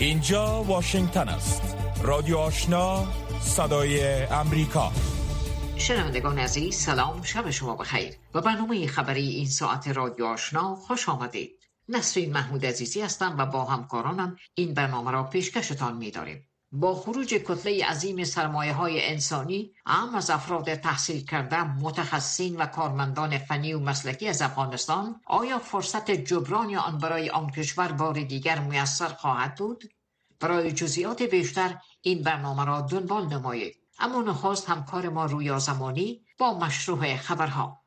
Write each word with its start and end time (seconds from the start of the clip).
اینجا 0.00 0.62
واشنگتن 0.62 1.28
است. 1.28 1.76
رادیو 2.02 2.36
آشنا 2.36 3.06
صدای 3.40 4.22
امریکا. 4.24 4.92
شنوندگان 5.76 6.38
عزیز 6.38 6.76
سلام 6.76 7.22
شب 7.22 7.50
شما 7.50 7.76
بخیر. 7.76 8.14
و 8.34 8.40
برنامه 8.40 8.86
خبری 8.86 9.28
این 9.28 9.46
ساعت 9.46 9.88
رادیو 9.88 10.24
آشنا 10.24 10.74
خوش 10.74 11.08
آمدید. 11.08 11.50
نسرین 11.88 12.32
محمود 12.32 12.66
عزیزی 12.66 13.00
هستم 13.00 13.34
و 13.38 13.46
با 13.46 13.64
همکارانم 13.64 14.36
این 14.54 14.74
برنامه 14.74 15.10
را 15.10 15.22
پیشکشتان 15.22 15.96
می‌داریم. 15.96 16.47
با 16.72 16.94
خروج 16.94 17.34
کتله 17.34 17.84
عظیم 17.86 18.24
سرمایه 18.24 18.72
های 18.72 19.06
انسانی 19.06 19.74
اهم 19.86 20.14
از 20.14 20.30
افراد 20.30 20.74
تحصیل 20.74 21.24
کرده 21.26 21.64
متخصصین 21.64 22.56
و 22.56 22.66
کارمندان 22.66 23.38
فنی 23.38 23.74
و 23.74 23.80
مسلکی 23.80 24.28
از 24.28 24.42
افغانستان 24.42 25.20
آیا 25.26 25.58
فرصت 25.58 26.10
جبران 26.10 26.74
آن 26.74 26.98
برای 26.98 27.30
آن 27.30 27.50
کشور 27.50 27.92
بار 27.92 28.22
دیگر 28.22 28.58
میسر 28.58 29.08
خواهد 29.08 29.54
بود؟ 29.54 29.84
برای 30.40 30.72
جزئیات 30.72 31.22
بیشتر 31.22 31.78
این 32.00 32.22
برنامه 32.22 32.64
را 32.64 32.80
دنبال 32.80 33.26
نمایید. 33.26 33.76
اما 33.98 34.22
نخواست 34.22 34.68
همکار 34.68 35.08
ما 35.08 35.26
رویا 35.26 35.58
زمانی 35.58 36.20
با 36.38 36.58
مشروع 36.58 37.16
خبرها. 37.16 37.82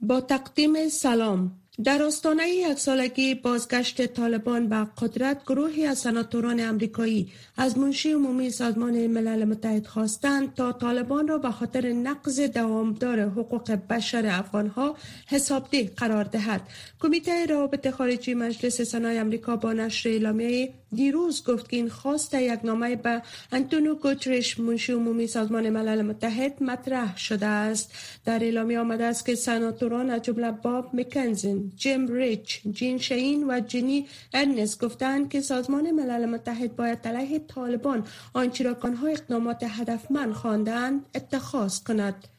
با 0.00 0.20
تقدیم 0.20 0.88
سلام. 0.88 1.67
در 1.84 2.02
آستانه 2.02 2.48
یک 2.48 2.78
سالگی 2.78 3.34
بازگشت 3.34 4.06
طالبان 4.06 4.68
به 4.68 4.86
قدرت 4.98 5.42
گروهی 5.44 5.86
از 5.86 5.98
سناتوران 5.98 6.60
امریکایی 6.60 7.32
از 7.56 7.78
منشی 7.78 8.12
عمومی 8.12 8.50
سازمان 8.50 9.06
ملل 9.06 9.44
متحد 9.44 9.86
خواستند 9.86 10.54
تا 10.54 10.72
طالبان 10.72 11.28
را 11.28 11.38
به 11.38 11.50
خاطر 11.50 11.92
نقض 11.92 12.40
دوامدار 12.40 13.20
حقوق 13.20 13.70
بشر 13.70 14.26
افغانها 14.26 14.96
حسابدهی 15.26 15.84
قرار 15.84 16.24
دهد. 16.24 16.60
کمیته 17.00 17.46
روابط 17.46 17.90
خارجی 17.90 18.34
مجلس 18.34 18.80
سنای 18.80 19.18
امریکا 19.18 19.56
با 19.56 19.72
نشر 19.72 20.08
اعلامیه 20.08 20.72
دیروز 20.94 21.44
گفت 21.44 21.70
که 21.70 21.76
این 21.76 21.88
خواست 21.88 22.34
یک 22.34 22.60
نامه 22.64 22.96
به 22.96 23.22
انتونو 23.52 23.94
گوتریش 23.94 24.60
منشی 24.60 24.92
عمومی 24.92 25.26
سازمان 25.26 25.70
ملل 25.70 26.02
متحد 26.02 26.62
مطرح 26.62 27.16
شده 27.16 27.46
است. 27.46 27.92
در 28.24 28.44
اعلامیه 28.44 28.80
آمده 28.80 29.04
است 29.04 29.26
که 29.26 29.34
سناتوران 29.34 30.10
از 30.10 30.22
جمله 30.22 30.50
باب 30.50 30.90
مکنزن 30.94 31.72
جیم 31.76 32.06
ریچ 32.06 32.60
جین 32.70 32.98
شین 32.98 33.50
و 33.50 33.60
جینی 33.60 34.06
ارنس 34.34 34.78
گفتند 34.78 35.28
که 35.28 35.40
سازمان 35.40 35.90
ملل 35.90 36.26
متحد 36.26 36.76
باید 36.76 37.08
علیه 37.08 37.38
طالبان 37.38 38.06
آنچه 38.32 38.64
را 38.64 38.76
اقدامات 39.08 39.62
هدفمند 39.62 40.32
خواندند 40.32 41.06
اتخاذ 41.14 41.82
کند. 41.82 42.37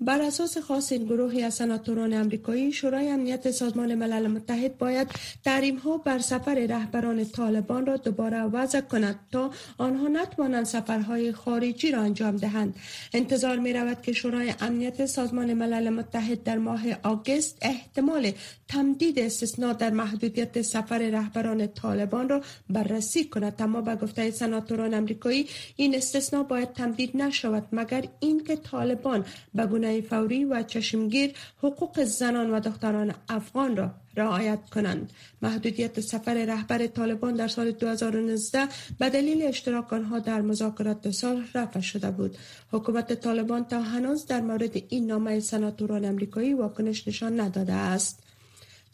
بر 0.00 0.22
اساس 0.22 0.58
خاص 0.58 0.92
این 0.92 1.04
گروهی 1.04 1.42
از 1.42 1.54
سناتوران 1.54 2.12
امریکایی 2.12 2.72
شورای 2.72 3.08
امنیت 3.08 3.50
سازمان 3.50 3.94
ملل 3.94 4.26
متحد 4.26 4.78
باید 4.78 5.08
تحریم 5.44 5.76
ها 5.76 5.96
بر 5.96 6.18
سفر 6.18 6.54
رهبران 6.54 7.24
طالبان 7.24 7.86
را 7.86 7.96
دوباره 7.96 8.42
وضع 8.42 8.80
کند 8.80 9.18
تا 9.32 9.50
آنها 9.78 10.08
نتوانند 10.08 10.64
سفرهای 10.64 11.32
خارجی 11.32 11.90
را 11.90 12.00
انجام 12.00 12.36
دهند. 12.36 12.74
انتظار 13.12 13.56
می 13.58 13.72
رود 13.72 14.02
که 14.02 14.12
شورای 14.12 14.54
امنیت 14.60 15.06
سازمان 15.06 15.54
ملل 15.54 15.88
متحد 15.88 16.42
در 16.42 16.58
ماه 16.58 16.82
آگست 17.02 17.58
احتمال 17.62 18.32
تمدید 18.68 19.18
استثناء 19.18 19.72
در 19.72 19.90
محدودیت 19.90 20.62
سفر 20.62 20.98
رهبران 20.98 21.66
طالبان 21.66 22.28
را 22.28 22.42
بررسی 22.70 23.24
کند. 23.24 23.54
اما 23.58 23.80
به 23.80 23.96
گفته 23.96 24.30
سناتوران 24.30 24.94
امریکایی 24.94 25.48
این 25.76 25.94
استثناء 25.94 26.42
باید 26.42 26.72
تمدید 26.72 27.16
نشود 27.16 27.66
مگر 27.72 28.04
اینکه 28.20 28.56
طالبان 28.56 29.24
به 29.54 29.66
گونه 29.84 30.00
فوری 30.00 30.44
و 30.44 30.62
چشمگیر 30.62 31.32
حقوق 31.62 32.04
زنان 32.04 32.50
و 32.50 32.60
دختران 32.60 33.14
افغان 33.28 33.76
را 33.76 33.90
رعایت 34.16 34.70
کنند. 34.70 35.12
محدودیت 35.42 36.00
سفر 36.00 36.34
رهبر 36.34 36.86
طالبان 36.86 37.34
در 37.34 37.48
سال 37.48 37.70
2019 37.70 38.68
به 38.98 39.10
دلیل 39.10 39.42
اشتراک 39.42 39.92
آنها 39.92 40.18
در 40.18 40.40
مذاکرات 40.40 41.10
سال 41.10 41.44
رفع 41.54 41.80
شده 41.80 42.10
بود. 42.10 42.36
حکومت 42.72 43.12
طالبان 43.12 43.64
تا 43.64 43.82
هنوز 43.82 44.26
در 44.26 44.40
مورد 44.40 44.82
این 44.88 45.06
نامه 45.06 45.40
سناتوران 45.40 46.04
امریکایی 46.04 46.54
واکنش 46.54 47.08
نشان 47.08 47.40
نداده 47.40 47.72
است. 47.72 48.23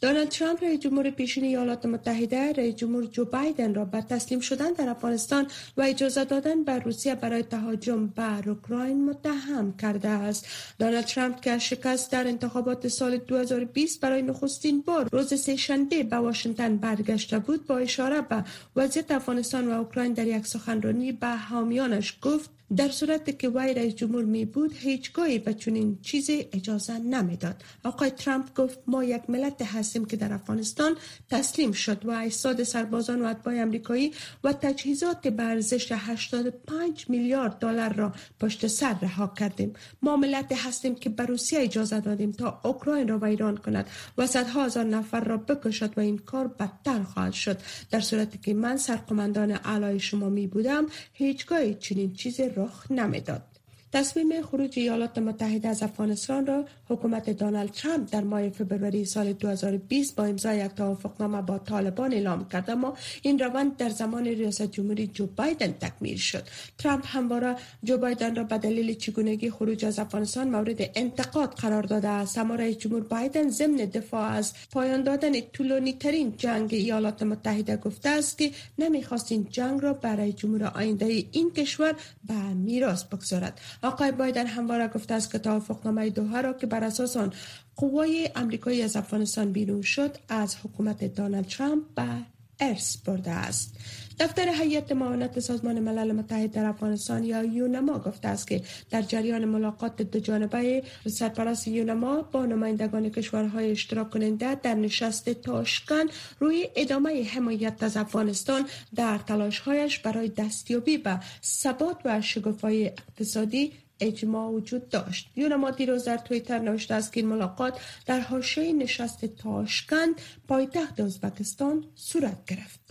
دونالد 0.01 0.29
ترامپ 0.29 0.63
رئیس 0.63 0.79
جمهور 0.79 1.09
پیشین 1.09 1.43
ایالات 1.43 1.85
متحده 1.85 2.53
رئیس 2.53 2.75
جمهور 2.75 3.05
جو 3.05 3.25
بایدن 3.25 3.73
را 3.73 3.85
بر 3.85 4.01
تسلیم 4.01 4.39
شدن 4.39 4.73
در 4.73 4.89
افغانستان 4.89 5.47
و 5.77 5.81
اجازه 5.81 6.25
دادن 6.25 6.63
بر 6.63 6.79
روسیه 6.79 7.15
برای 7.15 7.43
تهاجم 7.43 8.07
بر 8.07 8.49
اوکراین 8.49 9.05
متهم 9.05 9.77
کرده 9.77 10.09
است. 10.09 10.45
دونالد 10.79 11.05
ترامپ 11.05 11.41
که 11.41 11.57
شکست 11.57 12.11
در 12.11 12.27
انتخابات 12.27 12.87
سال 12.87 13.17
2020 13.17 14.01
برای 14.01 14.21
نخستین 14.21 14.81
بار 14.81 15.09
روز 15.11 15.33
سهشنبه 15.41 16.03
به 16.03 16.15
واشنگتن 16.15 16.77
برگشته 16.77 17.39
بود 17.39 17.67
با 17.67 17.77
اشاره 17.77 18.21
به 18.21 18.43
وضعیت 18.75 19.11
افغانستان 19.11 19.67
و 19.67 19.71
اوکراین 19.71 20.13
در 20.13 20.27
یک 20.27 20.47
سخنرانی 20.47 21.11
به 21.11 21.27
حامیانش 21.27 22.17
گفت 22.21 22.49
در 22.77 22.89
صورت 22.89 23.39
که 23.39 23.49
وی 23.49 23.73
رئیس 23.73 23.95
جمهور 23.95 24.23
می 24.23 24.45
بود 24.45 24.73
هیچگاهی 24.73 25.39
به 25.39 25.53
چنین 25.53 25.97
چیزی 26.01 26.45
اجازه 26.53 26.97
نمی‌داد. 26.97 27.63
آقای 27.83 28.09
ترامپ 28.09 28.53
گفت 28.55 28.79
ما 28.87 29.03
یک 29.03 29.29
ملت 29.29 29.61
هستیم 29.61 30.05
که 30.05 30.17
در 30.17 30.33
افغانستان 30.33 30.95
تسلیم 31.29 31.71
شد 31.71 32.05
و 32.05 32.11
ایستاد 32.11 32.63
سربازان 32.63 33.21
و 33.21 33.25
اتباع 33.25 33.55
امریکایی 33.61 34.11
و 34.43 34.53
تجهیزات 34.53 35.27
به 35.27 35.43
ارزش 35.43 35.91
85 35.91 37.05
میلیارد 37.09 37.59
دلار 37.59 37.93
را 37.93 38.13
پشت 38.39 38.67
سر 38.67 38.95
رها 39.01 39.33
کردیم. 39.39 39.73
ما 40.01 40.17
ملت 40.17 40.51
هستیم 40.51 40.95
که 40.95 41.09
به 41.09 41.25
روسیه 41.25 41.59
اجازه 41.61 41.99
دادیم 41.99 42.31
تا 42.31 42.61
اوکراین 42.65 43.07
را 43.07 43.19
ویران 43.21 43.57
کند 43.57 43.87
و 44.17 44.27
صدها 44.27 44.65
هزار 44.65 44.83
نفر 44.83 45.23
را 45.23 45.37
بکشد 45.37 45.93
و 45.97 45.99
این 45.99 46.17
کار 46.17 46.47
بدتر 46.47 47.03
خواهد 47.03 47.33
شد. 47.33 47.57
در 47.91 47.99
صورتی 47.99 48.37
که 48.37 48.53
من 48.53 48.77
سرقماندان 48.77 49.51
اعلای 49.51 49.99
شما 49.99 50.29
می 50.29 50.47
بودم 50.47 50.85
هیچگاهی 51.13 51.75
چنین 51.75 52.13
چیزی 52.13 52.60
رخ 52.61 52.91
نمی‌داد. 52.91 53.50
تصمیم 53.93 54.41
خروج 54.41 54.79
ایالات 54.79 55.17
متحده 55.17 55.67
از 55.67 55.83
افغانستان 55.83 56.45
را 56.45 56.65
حکومت 56.89 57.29
دونالد 57.29 57.71
ترامپ 57.71 58.11
در 58.11 58.21
ماه 58.21 58.49
فبروری 58.49 59.05
سال 59.05 59.33
2020 59.33 60.15
با 60.15 60.25
امضای 60.25 60.57
یک 60.57 60.71
توافقنامه 60.71 61.41
با 61.41 61.57
طالبان 61.57 62.13
اعلام 62.13 62.47
کرد 62.49 62.69
اما 62.69 62.97
این 63.21 63.39
روند 63.39 63.77
در 63.77 63.89
زمان 63.89 64.25
ریاست 64.25 64.61
جمهوری 64.61 65.07
جو 65.07 65.27
بایدن 65.35 65.71
تکمیل 65.71 66.17
شد. 66.17 66.43
ترامپ 66.77 67.03
همواره 67.07 67.55
جو 67.83 67.97
بایدن 67.97 68.35
را 68.35 68.43
به 68.43 68.57
دلیل 68.57 68.93
چگونگی 68.93 69.49
خروج 69.49 69.85
از 69.85 69.99
افغانستان 69.99 70.49
مورد 70.49 70.89
انتقاد 70.95 71.53
قرار 71.53 71.83
داده 71.83 72.07
است. 72.07 72.37
اما 72.37 72.55
رئیس 72.55 72.77
جمهور 72.77 73.03
بایدن 73.03 73.49
ضمن 73.49 73.75
دفاع 73.75 74.31
از 74.31 74.53
پایان 74.71 75.03
دادن 75.03 75.39
طولانی 75.41 75.93
ترین 75.93 76.33
جنگ 76.37 76.73
ایالات 76.73 77.23
متحده 77.23 77.77
گفته 77.77 78.09
است 78.09 78.37
که 78.37 78.51
نمی‌خواست 78.79 79.31
این 79.31 79.47
جنگ 79.49 79.81
را 79.81 79.93
برای 79.93 80.33
جمهور 80.33 80.63
آینده 80.63 81.05
این 81.31 81.51
کشور 81.51 81.95
به 82.27 82.33
میراث 82.33 83.03
بگذارد. 83.03 83.59
آقای 83.83 84.11
بایدن 84.11 84.47
همواره 84.47 84.87
گفته 84.87 85.13
است 85.13 85.31
که 85.31 85.39
توافقنامه 85.39 86.09
دوها 86.09 86.41
را 86.41 86.53
که 86.53 86.67
بر 86.67 86.83
اساس 86.83 87.17
آن 87.17 87.33
قوای 87.75 88.29
امریکایی 88.35 88.81
از 88.81 88.95
افغانستان 88.95 89.51
بیرون 89.51 89.81
شد 89.81 90.17
از 90.29 90.55
حکومت 90.63 91.03
دونالد 91.03 91.47
ترامپ 91.47 91.83
به 91.95 92.30
ارث 92.61 92.97
برده 92.97 93.31
است. 93.31 93.77
دفتر 94.19 94.49
هیئت 94.49 94.91
معاونت 94.91 95.39
سازمان 95.39 95.79
ملل 95.79 96.11
متحد 96.11 96.51
در 96.51 96.65
افغانستان 96.65 97.23
یا 97.23 97.43
یونما 97.43 97.99
گفته 97.99 98.27
است 98.27 98.47
که 98.47 98.61
در 98.89 99.01
جریان 99.01 99.45
ملاقات 99.45 100.01
دو 100.01 100.19
جانبه 100.19 100.83
سرپرست 101.07 101.67
یونما 101.67 102.21
با 102.21 102.45
نمایندگان 102.45 103.09
کشورهای 103.09 103.71
اشتراک 103.71 104.09
کننده 104.09 104.55
در 104.55 104.73
نشست 104.73 105.29
تاشکن 105.29 106.05
روی 106.39 106.69
ادامه 106.75 107.23
حمایت 107.23 107.83
از 107.83 107.97
افغانستان 107.97 108.65
در 108.95 109.17
تلاشهایش 109.17 109.99
برای 109.99 110.29
دستیابی 110.29 110.97
به 110.97 111.19
ثبات 111.43 111.97
و 112.05 112.21
شگفت‌های 112.21 112.87
اقتصادی 112.87 113.71
اجماع 114.01 114.51
وجود 114.51 114.89
داشت. 114.89 115.31
یونما 115.35 115.71
دیروز 115.71 116.03
در 116.03 116.17
تویتر 116.17 116.59
نوشته 116.59 116.93
است 116.93 117.13
که 117.13 117.19
این 117.19 117.29
ملاقات 117.29 117.79
در 118.05 118.19
حاشیه 118.19 118.73
نشست 118.73 119.25
تاشکند 119.25 120.21
پایتخت 120.47 120.99
ازبکستان 120.99 121.85
صورت 121.95 122.45
گرفت. 122.45 122.81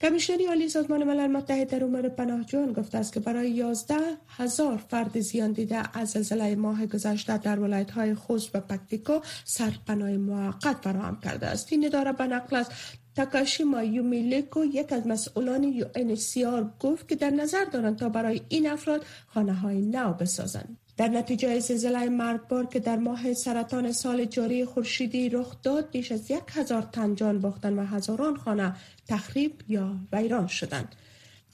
کمیشنری 0.00 0.46
عالی 0.46 0.68
سازمان 0.68 1.04
ملل 1.04 1.26
متحد 1.26 1.70
در 1.70 1.84
امور 1.84 2.08
پناهجویان 2.08 2.72
گفته 2.72 2.98
است 2.98 3.12
که 3.12 3.20
برای 3.20 3.50
11 3.50 3.94
هزار 4.28 4.76
فرد 4.76 5.20
زیان 5.20 5.52
دیده 5.52 5.98
از 5.98 6.10
زلزله 6.10 6.54
ماه 6.54 6.86
گذشته 6.86 7.38
در 7.38 7.58
ولایت 7.58 7.90
های 7.90 8.14
خوست 8.14 8.56
و 8.56 8.60
پکتیکا 8.60 9.22
سرپناه 9.44 10.10
موقت 10.10 10.76
فراهم 10.82 11.20
کرده 11.20 11.46
است. 11.46 11.72
این 11.72 11.86
اداره 11.86 12.12
به 12.12 12.24
نقل 12.26 12.56
از 12.56 12.68
تاکاشیما 13.16 13.82
یومیلیکو 13.82 14.64
یک 14.64 14.92
از 14.92 15.06
مسئولان 15.06 15.62
یو 15.62 15.84
گفت 16.80 17.08
که 17.08 17.16
در 17.16 17.30
نظر 17.30 17.64
دارند 17.64 17.96
تا 17.96 18.08
برای 18.08 18.40
این 18.48 18.70
افراد 18.70 19.04
خانه 19.26 19.54
های 19.54 19.80
نو 19.80 20.12
بسازند. 20.12 20.76
در 20.96 21.08
نتیجه 21.08 21.58
زلزله 21.58 22.08
مرگبار 22.08 22.66
که 22.66 22.80
در 22.80 22.96
ماه 22.96 23.34
سرطان 23.34 23.92
سال 23.92 24.24
جاری 24.24 24.64
خورشیدی 24.64 25.28
رخ 25.28 25.56
داد 25.62 25.90
بیش 25.90 26.12
از 26.12 26.30
یک 26.30 26.42
هزار 26.48 26.82
تن 26.82 27.14
جان 27.14 27.40
باختن 27.40 27.78
و 27.78 27.84
هزاران 27.84 28.36
خانه 28.36 28.74
تخریب 29.08 29.52
یا 29.68 29.96
ویران 30.12 30.46
شدند. 30.46 30.94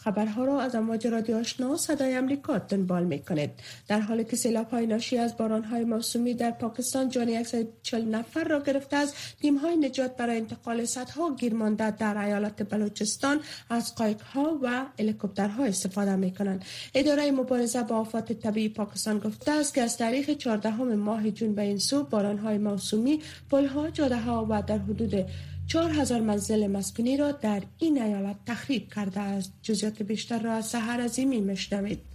خبرها 0.05 0.45
را 0.45 0.61
از 0.61 0.75
امواج 0.75 1.07
رادیو 1.07 1.37
آشنا 1.37 1.77
صدای 1.77 2.15
امریکا 2.15 2.59
دنبال 2.59 3.05
می 3.05 3.19
کنید 3.19 3.51
در 3.89 4.01
حالی 4.01 4.25
که 4.25 4.37
سیلاب 4.37 4.71
های 4.71 4.87
ناشی 4.87 5.19
از 5.19 5.37
باران 5.37 5.65
های 5.65 5.85
موسومی 5.85 6.35
در 6.35 6.51
پاکستان 6.51 7.09
جان 7.09 7.43
140 7.43 8.05
نفر 8.05 8.45
را 8.45 8.63
گرفته 8.63 8.97
است 8.97 9.15
تیم 9.41 9.57
های 9.57 9.77
نجات 9.77 10.17
برای 10.17 10.37
انتقال 10.37 10.85
صدها 10.85 11.35
گیرمانده 11.35 11.91
در 11.91 12.19
ایالت 12.19 12.71
بلوچستان 12.71 13.41
از 13.71 13.95
قایق 13.95 14.21
ها 14.21 14.59
و 14.63 14.87
هلیکوپترها 14.99 15.65
استفاده 15.65 16.17
می 16.17 16.35
کنند 16.35 16.65
اداره 16.95 17.31
مبارزه 17.31 17.83
با 17.83 17.97
آفات 17.97 18.33
طبیعی 18.33 18.69
پاکستان 18.69 19.19
گفته 19.19 19.53
است 19.53 19.75
که 19.75 19.83
از 19.83 19.97
تاریخ 19.99 20.31
14 20.31 20.75
ماه 20.75 21.31
جون 21.31 21.55
به 21.55 21.63
این 21.63 21.79
سو 21.79 22.05
باران 22.05 22.39
های 22.39 22.59
موسومی 22.59 23.21
پل 23.51 23.67
ها 23.67 23.91
جاده 23.91 24.17
ها 24.17 24.47
و 24.51 24.63
در 24.63 24.79
حدود 24.79 25.27
چهار 25.67 25.91
هزار 25.91 26.21
منزل 26.21 26.67
مسکونی 26.67 27.17
را 27.17 27.33
در 27.33 27.63
این 27.79 28.03
ایالت 28.03 28.37
تخریب 28.47 28.93
کرده 28.95 29.21
است. 29.21 29.53
جزیات 29.63 30.03
بیشتر 30.03 30.39
را 30.39 30.53
از 30.53 30.67
سهر 30.67 31.01
عظیمی 31.01 31.41
مشنوید 31.41 32.12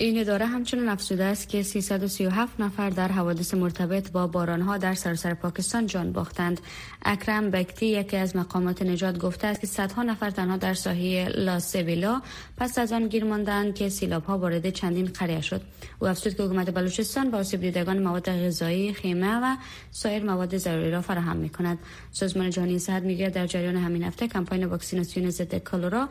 این 0.00 0.18
اداره 0.20 0.46
همچنان 0.46 0.88
افزوده 0.88 1.24
است 1.24 1.48
که 1.48 1.62
337 1.62 2.60
نفر 2.60 2.90
در 2.90 3.08
حوادث 3.08 3.54
مرتبط 3.54 4.10
با 4.10 4.26
بارانها 4.26 4.78
در 4.78 4.94
سراسر 4.94 5.34
پاکستان 5.34 5.86
جان 5.86 6.12
باختند. 6.12 6.60
اکرم 7.04 7.50
بکتی 7.50 7.86
یکی 7.86 8.16
از 8.16 8.36
مقامات 8.36 8.82
نجات 8.82 9.18
گفته 9.18 9.46
است 9.46 9.60
که 9.60 9.66
صدها 9.66 10.02
نفر 10.02 10.30
تنها 10.30 10.56
در 10.56 10.74
ساحه 10.74 11.28
لا 11.28 11.60
سویلا 11.60 12.22
پس 12.56 12.78
از 12.78 12.92
آن 12.92 13.08
گیر 13.08 13.24
ماندند 13.24 13.74
که 13.74 13.88
سیلاب 13.88 14.24
ها 14.24 14.38
وارد 14.38 14.70
چندین 14.70 15.06
قریه 15.06 15.40
شد. 15.40 15.62
او 15.98 16.08
افزود 16.08 16.34
که 16.34 16.42
حکومت 16.42 16.70
بلوچستان 16.74 17.30
با 17.30 17.38
آسیب 17.38 17.60
دیدگان 17.60 18.02
مواد 18.02 18.46
غذایی، 18.46 18.92
خیمه 18.92 19.40
و 19.42 19.56
سایر 19.90 20.24
مواد 20.24 20.56
ضروری 20.56 20.90
را 20.90 21.00
فراهم 21.00 21.36
می 21.36 21.48
کند. 21.48 21.78
سازمان 22.12 22.50
جهانی 22.50 22.78
صحت 22.78 23.02
میگه 23.02 23.28
در 23.28 23.46
جریان 23.46 23.76
همین 23.76 24.02
هفته 24.02 24.28
کمپاین 24.28 24.64
واکسیناسیون 24.64 25.30
ضد 25.30 25.54
کالورا 25.54 26.08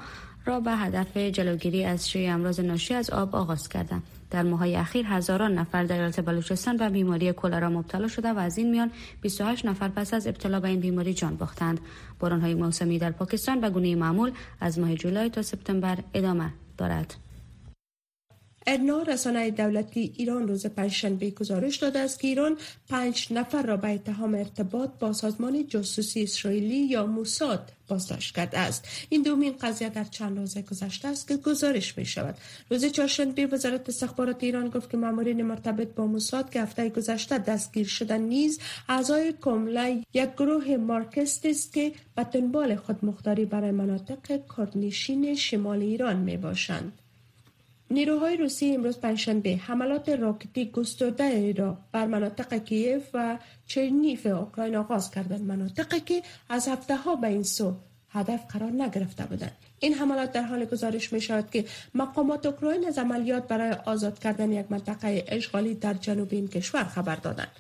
را 0.48 0.60
به 0.60 0.72
هدف 0.72 1.18
جلوگیری 1.18 1.86
از 1.86 2.10
شیوع 2.10 2.34
امراض 2.34 2.60
ناشی 2.60 2.94
از 2.94 3.10
آب 3.10 3.36
آغاز 3.36 3.70
کردند. 3.70 4.04
در 4.32 4.44
ماهای 4.44 4.76
اخیر 4.76 5.06
هزاران 5.06 5.54
نفر 5.54 5.84
در 5.84 5.96
ایالت 5.96 6.26
بلوچستان 6.26 6.78
به 6.78 6.90
بیماری 6.90 7.34
کلرا 7.34 7.70
مبتلا 7.70 8.08
شده 8.08 8.34
و 8.34 8.38
از 8.38 8.58
این 8.58 8.72
میان 8.72 8.92
28 9.22 9.66
نفر 9.66 9.88
پس 9.88 10.14
از 10.14 10.28
ابتلا 10.28 10.60
به 10.60 10.68
این 10.68 10.80
بیماری 10.80 11.14
جان 11.14 11.36
باختند. 11.36 11.80
های 12.22 12.54
موسمی 12.54 13.00
در 13.00 13.12
پاکستان 13.12 13.62
به 13.62 13.70
گونه 13.70 13.96
معمول 13.96 14.32
از 14.62 14.80
ماه 14.80 14.96
جولای 14.96 15.30
تا 15.30 15.42
سپتامبر 15.42 15.98
ادامه 16.14 16.50
دارد. 16.78 17.27
ادنا 18.70 19.02
رسانه 19.02 19.52
دولتی 19.52 20.14
ایران 20.18 20.48
روز 20.48 20.66
پنجشنبه 20.66 21.30
گزارش 21.30 21.78
داده 21.78 22.00
است 22.00 22.20
که 22.20 22.28
ایران 22.28 22.58
پنج 22.90 23.28
نفر 23.32 23.62
را 23.62 23.78
به 23.78 23.90
اتهام 23.90 24.36
ارتباط 24.36 24.90
با 25.00 25.14
سازمان 25.14 25.68
جاسوسی 25.68 26.24
اسرائیلی 26.24 26.76
یا 26.78 27.06
موساد 27.06 27.72
بازداشت 27.88 28.36
کرده 28.36 28.60
است. 28.60 28.88
این 29.10 29.22
دومین 29.22 29.54
قضیه 29.62 29.90
در 29.90 30.04
چند 30.04 30.38
روز 30.38 30.58
گذشته 30.58 31.08
است 31.08 31.28
که 31.28 31.38
گزارش 31.38 31.98
می 31.98 32.06
شود 32.06 32.38
روز 32.70 32.86
چهارشنبه 32.86 33.46
وزارت 33.46 33.90
استخبارات 33.90 34.44
ایران 34.44 34.70
گفت 34.70 34.90
که 34.90 34.98
مامورین 34.98 35.44
مرتبط 35.44 35.88
با 35.88 36.08
موساد 36.08 36.50
که 36.50 36.62
هفته 36.62 36.90
گذشته 36.90 37.38
دستگیر 37.38 37.88
شدن 37.88 38.22
نیز 38.22 38.60
اعضای 38.90 39.34
کمله 39.42 40.04
یک 40.14 40.30
گروه 40.38 40.78
مارکست 40.78 41.46
است 41.46 41.74
که 41.74 41.92
به 42.16 42.24
دنبال 42.24 42.76
خودمختاری 42.76 43.46
برای 43.46 43.72
مناطق 43.72 44.42
کردنشین 44.58 45.36
شمال 45.36 45.82
ایران 45.82 46.16
می 46.16 46.38
باشند 46.38 46.94
نیروهای 47.92 48.38
روسی 48.38 48.74
امروز 48.74 49.00
پنجشنبه 49.00 49.56
حملات 49.56 50.10
راکتی 50.10 50.72
گسترده 50.72 51.54
را 51.54 51.78
بر 51.92 52.06
مناطق 52.06 52.54
کیف 52.54 53.04
و 53.14 53.38
چرنیف 53.68 54.26
اوکراین 54.26 54.76
آغاز 54.76 55.12
کردند. 55.12 55.42
مناطقی 55.42 56.00
که 56.00 56.22
از 56.50 56.68
هفته 56.68 56.96
ها 56.96 57.16
به 57.16 57.28
این 57.28 57.44
سو 57.44 57.76
هدف 58.10 58.46
قرار 58.50 58.72
نگرفته 58.72 59.24
بودند. 59.24 59.52
این 59.80 59.94
حملات 59.94 60.32
در 60.32 60.42
حال 60.42 60.66
گزارش 60.66 61.14
می 61.14 61.22
شود 61.22 61.52
که 61.52 61.66
مقامات 61.96 62.46
اوکراین 62.46 62.88
از 62.88 62.98
عملیات 62.98 63.48
برای 63.48 63.72
آزاد 63.72 64.20
کردن 64.20 64.52
یک 64.52 64.66
منطقه 64.70 65.24
اشغالی 65.28 65.76
در 65.76 65.94
جنوب 65.94 66.28
این 66.32 66.48
کشور 66.48 66.84
خبر 66.84 67.16
دادند. 67.16 67.52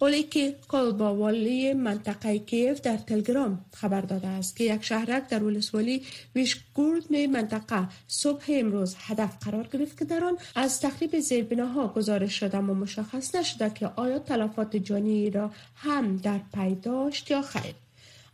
اولیکی 0.00 0.54
والی 0.98 1.74
منطقه 1.74 2.38
کیف 2.38 2.80
در 2.80 2.96
تلگرام 2.96 3.64
خبر 3.72 4.00
داده 4.00 4.26
است 4.26 4.56
که 4.56 4.64
یک 4.64 4.84
شهرک 4.84 5.28
در 5.28 5.42
ولسوالی 5.42 6.02
ویشگورد 6.34 7.12
منطقه 7.12 7.88
صبح 8.08 8.44
امروز 8.48 8.96
هدف 8.98 9.36
قرار 9.44 9.68
گرفت 9.72 9.98
که 9.98 10.04
در 10.04 10.24
آن 10.24 10.38
از 10.54 10.80
تخریب 10.80 11.20
زیربناها 11.20 11.88
گزارش 11.88 12.40
شده 12.40 12.58
اما 12.58 12.74
مشخص 12.74 13.34
نشده 13.34 13.70
که 13.70 13.90
آیا 13.96 14.18
تلفات 14.18 14.76
جانی 14.76 15.30
را 15.30 15.50
هم 15.74 16.16
در 16.16 16.40
پی 16.54 16.74
داشت 16.74 17.30
یا 17.30 17.42
خیر. 17.42 17.74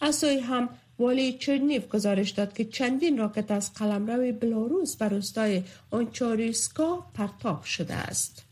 از 0.00 0.25
هم 0.25 0.69
والی 0.99 1.32
چرنیف 1.32 1.88
گزارش 1.88 2.31
داد 2.31 2.52
که 2.52 2.64
چندین 2.64 3.19
راکت 3.19 3.50
از 3.50 3.72
قلمرو 3.72 4.32
بلاروس 4.32 4.96
بر 4.96 5.08
روستای 5.08 5.62
اونچاریسکا 5.90 7.06
پرتاب 7.14 7.62
شده 7.62 7.94
است. 7.94 8.43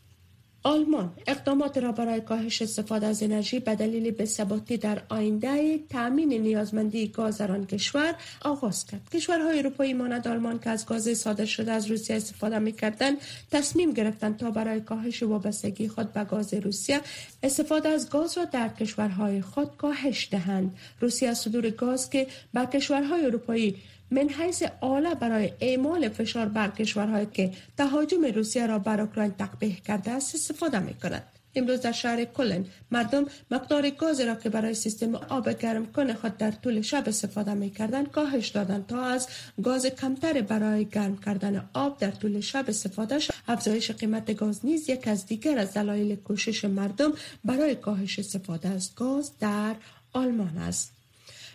آلمان 0.63 1.13
اقدامات 1.27 1.77
را 1.77 1.91
برای 1.91 2.21
کاهش 2.21 2.61
استفاده 2.61 3.07
از 3.07 3.23
انرژی 3.23 3.59
به 3.59 3.75
دلیل 3.75 4.25
ثباتی 4.25 4.77
در 4.77 5.01
آینده 5.09 5.79
تأمین 5.89 6.33
نیازمندی 6.33 7.07
گاز 7.07 7.37
در 7.37 7.51
آن 7.51 7.65
کشور 7.65 8.15
آغاز 8.41 8.85
کرد. 8.85 9.09
کشورهای 9.13 9.59
اروپایی 9.59 9.93
مانند 9.93 10.27
آلمان 10.27 10.59
که 10.59 10.69
از 10.69 10.85
گاز 10.85 11.17
صادر 11.17 11.45
شده 11.45 11.71
از 11.71 11.85
روسیه 11.85 12.15
استفاده 12.15 12.59
می‌کردند 12.59 13.17
تصمیم 13.51 13.91
گرفتند 13.91 14.37
تا 14.37 14.51
برای 14.51 14.81
کاهش 14.81 15.23
وابستگی 15.23 15.87
خود 15.87 16.13
به 16.13 16.23
گاز 16.23 16.53
روسیه 16.53 17.01
استفاده 17.43 17.89
از 17.89 18.09
گاز 18.09 18.37
را 18.37 18.45
در 18.45 18.69
کشورهای 18.69 19.41
خود 19.41 19.77
کاهش 19.77 20.27
دهند. 20.31 20.75
روسیه 20.99 21.33
صدور 21.33 21.69
گاز 21.69 22.09
که 22.09 22.27
به 22.53 22.65
کشورهای 22.65 23.25
اروپایی 23.25 23.75
من 24.13 24.29
حیث 24.29 24.63
آله 24.81 25.15
برای 25.15 25.53
اعمال 25.61 26.09
فشار 26.09 26.45
بر 26.45 26.67
کشورهایی 26.67 27.27
که 27.33 27.51
تهاجم 27.77 28.25
روسیه 28.25 28.67
را 28.67 28.79
بر 28.79 29.01
اوکراین 29.01 29.31
تقبیح 29.31 29.79
کرده 29.87 30.11
است 30.11 30.35
استفاده 30.35 30.79
می 30.79 30.93
کند. 30.93 31.23
امروز 31.55 31.81
در 31.81 31.91
شهر 31.91 32.25
کلن 32.25 32.65
مردم 32.91 33.25
مقدار 33.51 33.89
گاز 33.89 34.19
را 34.19 34.35
که 34.35 34.49
برای 34.49 34.73
سیستم 34.73 35.15
آب 35.15 35.49
گرم 35.49 35.85
کن 35.85 36.13
خود 36.13 36.37
در 36.37 36.51
طول 36.51 36.81
شب 36.81 37.03
استفاده 37.07 37.53
می 37.53 37.69
کردن 37.69 38.05
کاهش 38.05 38.47
دادند 38.47 38.87
تا 38.87 39.01
از 39.01 39.27
گاز 39.63 39.85
کمتر 39.85 40.41
برای 40.41 40.85
گرم 40.85 41.17
کردن 41.17 41.69
آب 41.73 41.99
در 41.99 42.11
طول 42.11 42.39
شب 42.39 42.65
استفاده 42.67 43.19
شد 43.19 43.33
افزایش 43.47 43.91
قیمت 43.91 44.35
گاز 44.35 44.65
نیز 44.65 44.89
یک 44.89 45.07
از 45.07 45.25
دیگر 45.25 45.57
از 45.57 45.73
دلایل 45.73 46.15
کوشش 46.15 46.65
مردم 46.65 47.13
برای 47.45 47.75
کاهش 47.75 48.19
استفاده 48.19 48.69
از 48.69 48.95
گاز 48.95 49.31
در 49.39 49.75
آلمان 50.13 50.57
است 50.57 51.02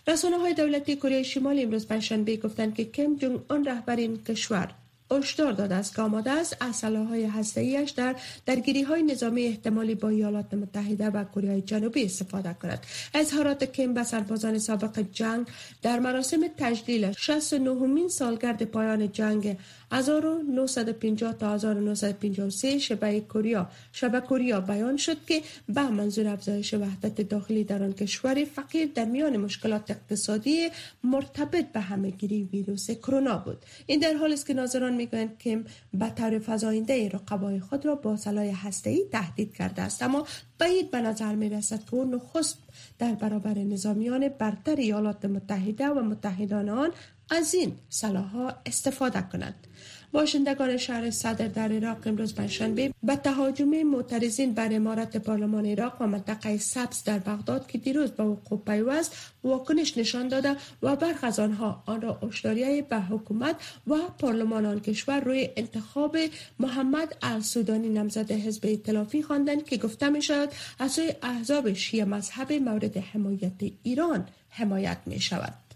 رسانه 0.08 0.38
های 0.38 0.54
دولتی 0.54 0.96
کره 0.96 1.22
شمالی 1.22 1.62
امروز 1.62 1.86
پنجشنبه 1.86 2.36
گفتند 2.36 2.74
که 2.74 2.84
کم 2.84 3.16
جونگ 3.16 3.40
آن 3.48 3.64
رهبر 3.64 3.96
این 3.96 4.24
کشور 4.24 4.70
هشدار 5.10 5.52
داده 5.52 5.74
است 5.74 5.94
که 5.96 6.02
آماده 6.02 6.30
است 6.30 6.56
از 6.60 6.84
های 6.84 7.24
هسته‌ایش 7.24 7.90
در 7.90 8.16
درگیری 8.46 8.82
های 8.82 9.02
نظامی 9.02 9.46
احتمالی 9.46 9.94
با 9.94 10.08
ایالات 10.08 10.54
متحده 10.54 11.10
و 11.10 11.24
کره 11.24 11.60
جنوبی 11.60 12.04
استفاده 12.04 12.56
کند. 12.62 12.86
اظهارات 13.14 13.64
کیم 13.64 13.94
به 13.94 14.02
سربازان 14.04 14.58
سابق 14.58 15.04
جنگ 15.12 15.46
در 15.82 15.98
مراسم 15.98 16.40
تجلیل 16.58 17.12
69 17.12 17.70
مین 17.70 18.08
سالگرد 18.08 18.62
پایان 18.62 19.12
جنگ 19.12 19.56
1950 19.92 21.32
تا 21.32 21.54
1953 21.54 22.78
شبه 22.78 23.20
کوریا 23.20 23.70
شبه 23.92 24.20
کوریا 24.20 24.60
بیان 24.60 24.96
شد 24.96 25.16
که 25.26 25.42
به 25.68 25.88
منظور 25.88 26.28
افزایش 26.28 26.74
وحدت 26.74 27.20
داخلی 27.20 27.64
در 27.64 27.82
آن 27.82 27.92
کشور 27.92 28.44
فقیر 28.44 28.88
در 28.94 29.04
میان 29.04 29.36
مشکلات 29.36 29.90
اقتصادی 29.90 30.68
مرتبط 31.04 31.72
به 31.72 31.80
همهگیری 31.80 32.48
ویروس 32.52 32.90
کرونا 32.90 33.36
بود. 33.38 33.58
این 33.86 34.00
در 34.00 34.14
حالی 34.14 34.34
است 34.34 34.46
که 34.46 34.54
ناظران 34.54 34.97
می‌گویند 34.98 35.38
که 35.38 35.64
به 35.94 36.10
طور 36.10 36.38
فزاینده 36.46 37.08
رقبای 37.08 37.60
خود 37.60 37.86
را 37.86 37.94
با 37.94 38.16
سلاح 38.16 38.70
ای 38.84 39.04
تهدید 39.12 39.54
کرده 39.54 39.82
است. 39.82 40.02
اما 40.02 40.26
بعید 40.58 40.90
به 40.90 41.00
نظر 41.00 41.34
می 41.34 41.48
رسد 41.48 41.84
که 41.84 41.94
او 41.94 42.04
نخست 42.04 42.58
در 42.98 43.14
برابر 43.14 43.58
نظامیان 43.58 44.28
برتر 44.28 44.76
ایالات 44.76 45.24
متحده 45.24 45.88
و 45.88 46.02
متحدان 46.02 46.68
آن 46.68 46.90
از 47.30 47.54
این 47.54 47.72
سلاح 47.88 48.54
استفاده 48.66 49.22
کند. 49.32 49.67
باشندگان 50.12 50.76
شهر 50.76 51.10
صدر 51.10 51.48
در 51.48 51.72
عراق 51.72 52.06
امروز 52.06 52.34
پنجشنبه 52.34 52.94
به 53.02 53.16
تهاجم 53.16 53.82
معترضین 53.82 54.54
بر 54.54 54.68
امارت 54.72 55.16
پارلمان 55.16 55.66
عراق 55.66 56.02
و 56.02 56.06
منطقه 56.06 56.58
سبز 56.58 57.04
در 57.04 57.18
بغداد 57.18 57.66
که 57.66 57.78
دیروز 57.78 58.10
به 58.10 58.24
وقوع 58.24 58.62
پیوست 58.66 59.16
واکنش 59.44 59.98
نشان 59.98 60.28
داده 60.28 60.56
و 60.82 60.96
برخ 60.96 61.24
از 61.24 61.40
آنها 61.40 61.82
آن 61.86 62.00
را 62.00 62.18
اشتاریه 62.22 62.82
به 62.82 62.96
حکومت 62.96 63.56
و 63.86 63.96
پارلمان 64.18 64.66
آن 64.66 64.80
کشور 64.80 65.20
روی 65.20 65.48
انتخاب 65.56 66.16
محمد 66.58 67.16
السودانی 67.22 67.88
نمزد 67.88 68.30
حزب 68.30 68.66
ائتلافی 68.66 69.22
خواندند 69.22 69.64
که 69.64 69.76
گفته 69.76 70.08
می 70.08 70.22
شود 70.22 70.48
از 70.78 71.00
احزاب 71.22 71.72
شیعه 71.72 72.04
مذهب 72.04 72.52
مورد 72.52 72.96
حمایت 72.96 73.52
ایران 73.82 74.28
حمایت 74.48 74.98
می 75.06 75.20
شود 75.20 75.67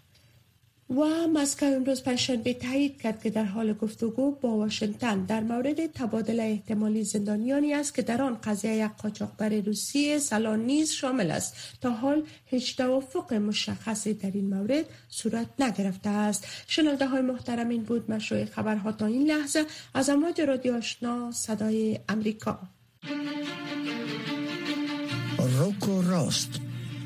و 0.89 1.27
مسکو 1.33 1.65
امروز 1.65 2.03
پنجشنبه 2.03 2.53
تایید 2.53 3.01
کرد 3.01 3.23
که 3.23 3.29
در 3.29 3.43
حال 3.43 3.73
گفتگو 3.73 4.31
با 4.31 4.49
واشنگتن. 4.49 5.25
در 5.25 5.39
مورد 5.39 5.85
تبادل 5.85 6.39
احتمالی 6.39 7.03
زندانیانی 7.03 7.73
است 7.73 7.95
که 7.95 8.01
در 8.01 8.21
آن 8.21 8.37
قضیه 8.43 8.75
یک 8.75 8.91
قاچاقبر 9.01 9.49
روسی 9.49 10.19
سلان 10.19 10.59
نیز 10.59 10.91
شامل 10.91 11.31
است. 11.31 11.55
تا 11.81 11.89
حال 11.89 12.23
هیچ 12.45 12.77
توافق 12.77 13.33
مشخصی 13.33 14.13
در 14.13 14.31
این 14.33 14.49
مورد 14.53 14.85
صورت 15.09 15.47
نگرفته 15.59 16.09
است. 16.09 16.47
شنونده 16.67 17.07
های 17.07 17.21
محترم 17.21 17.69
این 17.69 17.83
بود 17.83 18.11
مشروع 18.11 18.45
خبرها 18.45 18.91
تا 18.91 19.05
این 19.05 19.27
لحظه. 19.27 19.65
از 19.93 20.09
امواج 20.09 20.41
رادیو 20.41 20.73
آشنا 20.73 21.31
صدای 21.31 21.99
امریکا. 22.09 22.59
روکو 25.59 26.01
راست. 26.01 26.72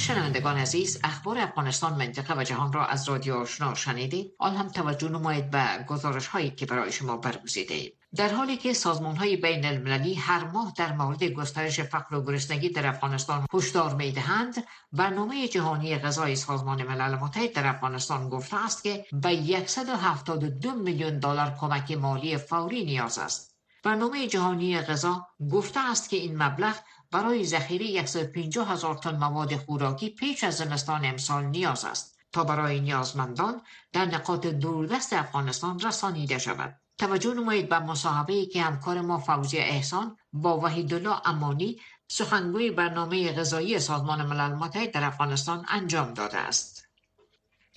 شنوندگان 0.00 0.56
عزیز 0.56 1.00
اخبار 1.04 1.38
افغانستان 1.38 1.92
منطقه 1.92 2.34
و 2.38 2.44
جهان 2.44 2.72
را 2.72 2.86
از 2.86 3.08
رادیو 3.08 3.34
آشنا 3.34 3.74
شنیدید. 3.74 4.32
آن 4.38 4.56
هم 4.56 4.68
توجه 4.68 5.08
نمایید 5.08 5.50
به 5.50 5.84
گزارش 5.88 6.26
هایی 6.26 6.50
که 6.50 6.66
برای 6.66 6.92
شما 6.92 7.16
برگزیده 7.16 7.92
در 8.16 8.34
حالی 8.34 8.56
که 8.56 8.72
سازمان 8.72 9.16
های 9.16 9.36
بین 9.36 9.64
المللی 9.64 10.14
هر 10.14 10.44
ماه 10.44 10.72
در 10.76 10.92
مورد 10.92 11.24
گسترش 11.24 11.80
فقر 11.80 12.16
و 12.16 12.22
گرسنگی 12.22 12.68
در 12.68 12.86
افغانستان 12.86 13.46
هشدار 13.54 13.94
می 13.94 14.12
دهند 14.12 14.54
برنامه 14.92 15.48
جهانی 15.48 15.98
غذای 15.98 16.36
سازمان 16.36 16.82
ملل 16.82 17.14
متحد 17.14 17.52
در 17.52 17.66
افغانستان 17.66 18.28
گفته 18.28 18.64
است 18.64 18.82
که 18.82 19.06
به 19.12 19.66
172 19.66 20.74
میلیون 20.74 21.18
دلار 21.18 21.56
کمک 21.60 21.92
مالی 21.92 22.36
فوری 22.36 22.84
نیاز 22.84 23.18
است. 23.18 23.50
برنامه 23.82 24.26
جهانی 24.26 24.80
غذا 24.80 25.26
گفته 25.52 25.80
است 25.90 26.10
که 26.10 26.16
این 26.16 26.42
مبلغ 26.42 26.74
برای 27.12 27.44
ذخیره 27.44 28.06
150 28.06 28.72
هزار 28.72 28.94
تن 28.94 29.16
مواد 29.16 29.56
خوراکی 29.56 30.10
پیش 30.10 30.44
از 30.44 30.56
زمستان 30.56 31.04
امسال 31.04 31.44
نیاز 31.44 31.84
است 31.84 32.18
تا 32.32 32.44
برای 32.44 32.80
نیازمندان 32.80 33.62
در 33.92 34.04
نقاط 34.04 34.46
دوردست 34.46 35.12
افغانستان 35.12 35.80
رسانیده 35.80 36.38
شود. 36.38 36.80
توجه 36.98 37.34
نمایید 37.34 37.68
به 37.68 37.78
مصاحبه 37.78 38.46
که 38.46 38.62
همکار 38.62 39.00
ما 39.00 39.18
فوزی 39.18 39.58
احسان 39.58 40.16
با 40.32 40.60
وحیدالله 40.60 41.28
امانی 41.28 41.80
سخنگوی 42.08 42.70
برنامه 42.70 43.32
غذایی 43.32 43.78
سازمان 43.78 44.26
ملل 44.26 44.54
متحد 44.54 44.90
در 44.90 45.04
افغانستان 45.04 45.66
انجام 45.68 46.14
داده 46.14 46.36
است. 46.36 46.86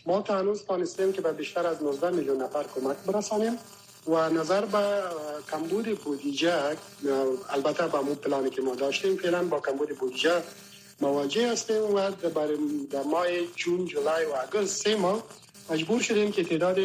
ما 0.06 0.22
تا 0.22 0.40
هنوز 0.40 0.66
که 1.16 1.22
به 1.22 1.32
بیشتر 1.32 1.68
از 1.68 1.84
19 1.84 2.10
میلیون 2.10 2.42
نفر 2.42 2.64
کمک 2.76 2.98
برسانیم 2.98 3.58
و 4.08 4.30
نظر 4.30 4.66
به 4.66 5.02
کمبود 5.52 6.00
بودجه 6.00 6.78
البته 7.50 7.88
با 7.88 8.02
مو 8.02 8.16
پلانی 8.16 8.50
که 8.50 8.62
ما 8.62 8.76
داشتیم 8.76 9.18
فعلا 9.18 9.44
با 9.44 9.60
کمبود 9.60 9.90
بودجه 9.90 10.44
مواجه 11.02 11.52
هستیم 11.52 11.96
و 11.96 12.12
در 12.92 13.04
ماه 13.04 13.26
جون 13.56 13.86
جولای 13.86 14.26
و 14.26 14.30
اگست 14.44 14.84
سه 14.84 14.96
ماه 14.96 15.24
مجبور 15.70 16.02
شدیم 16.02 16.32
که 16.32 16.44
تعداد 16.44 16.80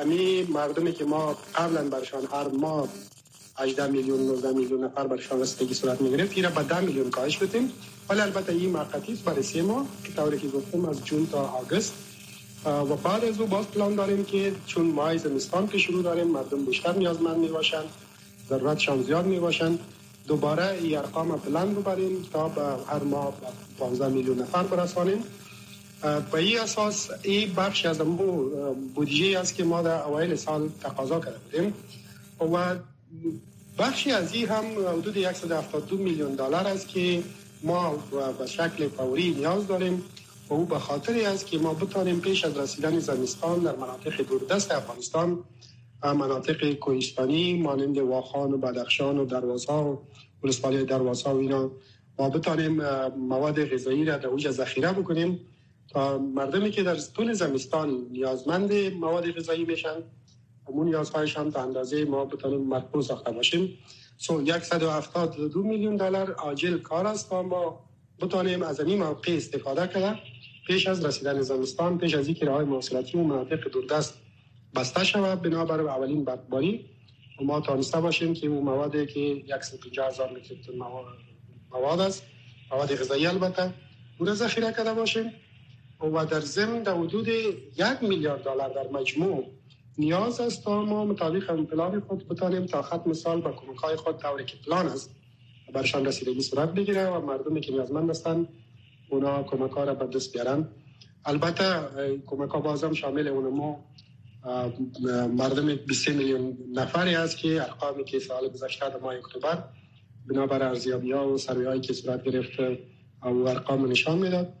امی 0.00 0.42
مردمی 0.42 0.92
که 0.92 1.04
ما 1.04 1.36
قبلا 1.54 1.84
برشان 1.84 2.28
هر 2.32 2.48
ماه 2.48 2.88
18 3.56 3.86
میلیون 3.86 4.20
19 4.20 4.52
میلیون 4.52 4.84
نفر 4.84 5.06
برشان 5.06 5.40
رسیدگی 5.40 5.74
صورت 5.74 6.00
می‌گرفت 6.00 6.32
ایرا 6.36 6.50
به 6.50 6.62
10 6.62 6.80
میلیون 6.80 7.10
کاهش 7.10 7.36
بدیم. 7.36 7.72
ولی 8.08 8.20
البته 8.20 8.52
این 8.52 8.70
موقتی 8.70 9.12
است 9.12 9.24
برای 9.24 9.42
سه 9.42 9.62
ماه 9.62 9.86
که 10.04 10.12
طوری 10.12 10.38
که 10.38 10.48
گفتم 10.48 10.84
از 10.84 11.04
جون 11.04 11.26
تا 11.26 11.42
آگست 11.42 11.92
و 12.64 12.96
بعد 12.96 13.24
از 13.24 13.40
او 13.40 13.46
باز 13.46 13.66
پلان 13.66 13.94
داریم 13.94 14.24
که 14.24 14.52
چون 14.66 14.86
ماه 14.86 15.16
زمستان 15.16 15.66
که 15.66 15.78
شروع 15.78 16.02
داریم 16.02 16.26
مردم 16.26 16.64
بیشتر 16.64 16.92
نیازمند 16.92 17.36
می 17.36 17.48
باشند 17.48 17.84
ضرورتشان 18.48 19.02
زیاد 19.02 19.26
می 19.26 19.38
باشند 19.38 19.78
دوباره 20.26 20.78
این 20.82 20.98
ارقام 20.98 21.38
پلان 21.38 21.74
ببریم 21.74 22.22
تا 22.32 22.48
به 22.48 22.62
هر 22.86 23.02
ماه 23.02 23.32
15 23.78 24.08
میلیون 24.08 24.38
نفر 24.38 24.62
برسانیم. 24.62 25.24
به 26.32 26.38
این 26.38 26.60
اساس 26.60 27.10
این 27.22 27.54
بخش 27.54 27.86
از 27.86 28.00
امو 28.00 28.50
بودجه 28.94 29.38
است 29.38 29.54
که 29.54 29.64
ما 29.64 29.82
در 29.82 30.02
اوایل 30.02 30.34
سال 30.34 30.68
تقاضا 30.82 31.20
کرده 31.20 31.38
بودیم. 31.38 31.74
و 32.40 32.76
بخشی 33.78 34.10
از 34.10 34.34
این 34.34 34.48
هم 34.48 34.64
حدود 34.98 35.32
172 35.32 35.96
میلیون 35.96 36.34
دلار 36.34 36.66
است 36.66 36.88
که 36.88 37.22
ما 37.62 37.98
به 38.38 38.46
شکل 38.46 38.88
فوری 38.88 39.30
نیاز 39.30 39.66
داریم. 39.66 40.04
و 40.50 40.54
او 40.54 40.64
به 40.64 40.78
خاطری 40.78 41.24
است 41.24 41.46
که 41.46 41.58
ما 41.58 41.74
بتانیم 41.74 42.20
پیش 42.20 42.44
از 42.44 42.58
رسیدن 42.58 42.98
زمستان 42.98 43.58
در 43.58 43.76
مناطق 43.76 44.22
دوردست 44.22 44.72
افغانستان 44.72 45.44
مناطق 46.02 46.72
کوهستانی 46.72 47.54
مانند 47.54 47.98
واخان 47.98 48.52
و 48.52 48.58
بدخشان 48.58 49.18
و 49.18 49.24
دروازها 49.24 49.92
و 49.92 49.98
ولسوالی 50.42 50.84
دروازها 50.84 51.34
و 51.34 51.38
اینا 51.38 51.70
ما 52.18 52.30
بتانیم 52.30 52.82
مواد 53.08 53.64
غذایی 53.64 54.04
را 54.04 54.16
در 54.16 54.26
اوج 54.26 54.50
ذخیره 54.50 54.92
بکنیم 54.92 55.40
تا 55.88 56.18
مردمی 56.18 56.70
که 56.70 56.82
در 56.82 56.94
طول 56.94 57.32
زمستان 57.32 58.06
نیازمند 58.10 58.72
مواد 58.72 59.30
غذایی 59.30 59.64
میشن 59.64 60.02
همون 60.68 60.86
نیازهایش 60.86 61.36
هم 61.36 61.50
تا 61.50 61.62
اندازه 61.62 62.04
ما 62.04 62.24
بتانیم 62.24 62.60
مرکوز 62.60 63.06
ساخته 63.06 63.32
باشیم. 63.32 63.78
سو 64.16 64.46
172 64.60 65.62
میلیون 65.62 65.96
دلار 65.96 66.32
عاجل 66.32 66.78
کار 66.78 67.06
است 67.06 67.30
تا 67.30 67.42
ما 67.42 67.80
بتانیم 68.20 68.62
از 68.62 68.80
این 68.80 68.98
موقع 68.98 69.32
استفاده 69.32 69.86
کنیم. 69.86 70.14
پیش 70.70 70.86
از 70.86 71.04
رسیدن 71.04 71.40
زمستان 71.40 71.98
پیش 71.98 72.14
از 72.14 72.26
اینکه 72.26 72.46
راه 72.46 72.62
مواصلاتی 72.62 73.18
و 73.18 73.22
مناطق 73.22 73.70
دوردست 73.70 74.14
بسته 74.74 75.04
شود 75.04 75.42
بنابر 75.42 75.80
اولین 75.80 76.24
برفباری 76.24 76.86
و 77.40 77.44
ما 77.44 77.60
تانسته 77.60 78.00
باشیم 78.00 78.34
که 78.34 78.46
اون 78.46 78.64
موادی 78.64 79.06
که 79.06 79.44
150 79.60 80.08
هزار 80.08 80.30
متر 80.32 80.54
مواد 81.70 82.00
است 82.00 82.22
مواد 82.70 82.94
غذایی 82.94 83.26
البته 83.26 83.74
او 84.18 84.26
را 84.26 84.34
ذخیره 84.34 84.72
کرده 84.72 84.94
باشیم 84.94 85.32
و 86.14 86.26
در 86.26 86.40
ضمن 86.40 86.82
در 86.82 86.94
حدود 86.94 87.28
یک 87.28 88.02
میلیارد 88.02 88.42
دلار 88.42 88.68
در 88.68 88.88
مجموع 88.92 89.44
نیاز 89.98 90.40
است 90.40 90.64
تا 90.64 90.82
ما 90.82 91.04
مطابق 91.04 91.64
پلان 91.64 92.00
خود 92.00 92.28
بتانیم 92.28 92.66
تا 92.66 92.82
ختم 92.82 93.12
سال 93.12 93.40
با 93.40 93.52
کمک 93.52 93.76
های 93.76 93.96
خود 93.96 94.18
طوری 94.18 94.44
که 94.44 94.56
پلان 94.66 94.86
است. 94.86 95.16
برشان 95.72 96.06
رسیدگی 96.06 96.42
صورت 96.42 96.74
بگیره 96.74 97.08
و 97.08 97.26
مردمی 97.26 97.60
که 97.60 97.72
نیازمند 97.72 98.10
هستند 98.10 98.48
اونا 99.10 99.42
کمک 99.42 99.70
ها 99.70 99.84
را 99.84 99.94
به 99.94 100.06
دست 100.06 100.32
بیارن. 100.32 100.68
البته 101.24 101.64
کمک 102.26 102.50
ها 102.50 102.60
بازم 102.60 102.92
شامل 102.92 103.28
اون 103.28 103.54
ما 103.54 103.84
مردم 105.28 105.74
20 105.74 106.08
میلیون 106.08 106.58
نفری 106.72 107.14
است 107.14 107.38
که 107.38 107.62
ارقامی 107.62 108.04
که 108.04 108.18
سال 108.18 108.48
گذشته 108.48 108.88
در 108.88 108.96
ماه 108.96 109.14
اکتبر 109.14 109.64
بنابر 110.26 110.62
ارزیابی 110.62 111.12
ها 111.12 111.32
و 111.32 111.38
سروی 111.38 111.64
هایی 111.64 111.80
که 111.80 111.92
صورت 111.92 112.22
گرفت 112.22 112.60
او 113.22 113.48
ارقام 113.48 113.90
نشان 113.90 114.18
می‌داد 114.18 114.52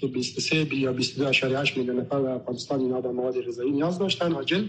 که 0.00 0.06
23 0.06 0.74
یا 0.74 0.96
22.8 0.96 1.76
میلیون 1.76 2.00
نفر 2.00 2.20
در 2.20 2.28
افغانستان 2.28 2.80
اینا 2.80 3.00
به 3.00 3.12
مواد 3.12 3.40
غذایی 3.40 3.70
نیاز 3.70 3.98
داشتن 3.98 4.32
عاجل. 4.32 4.68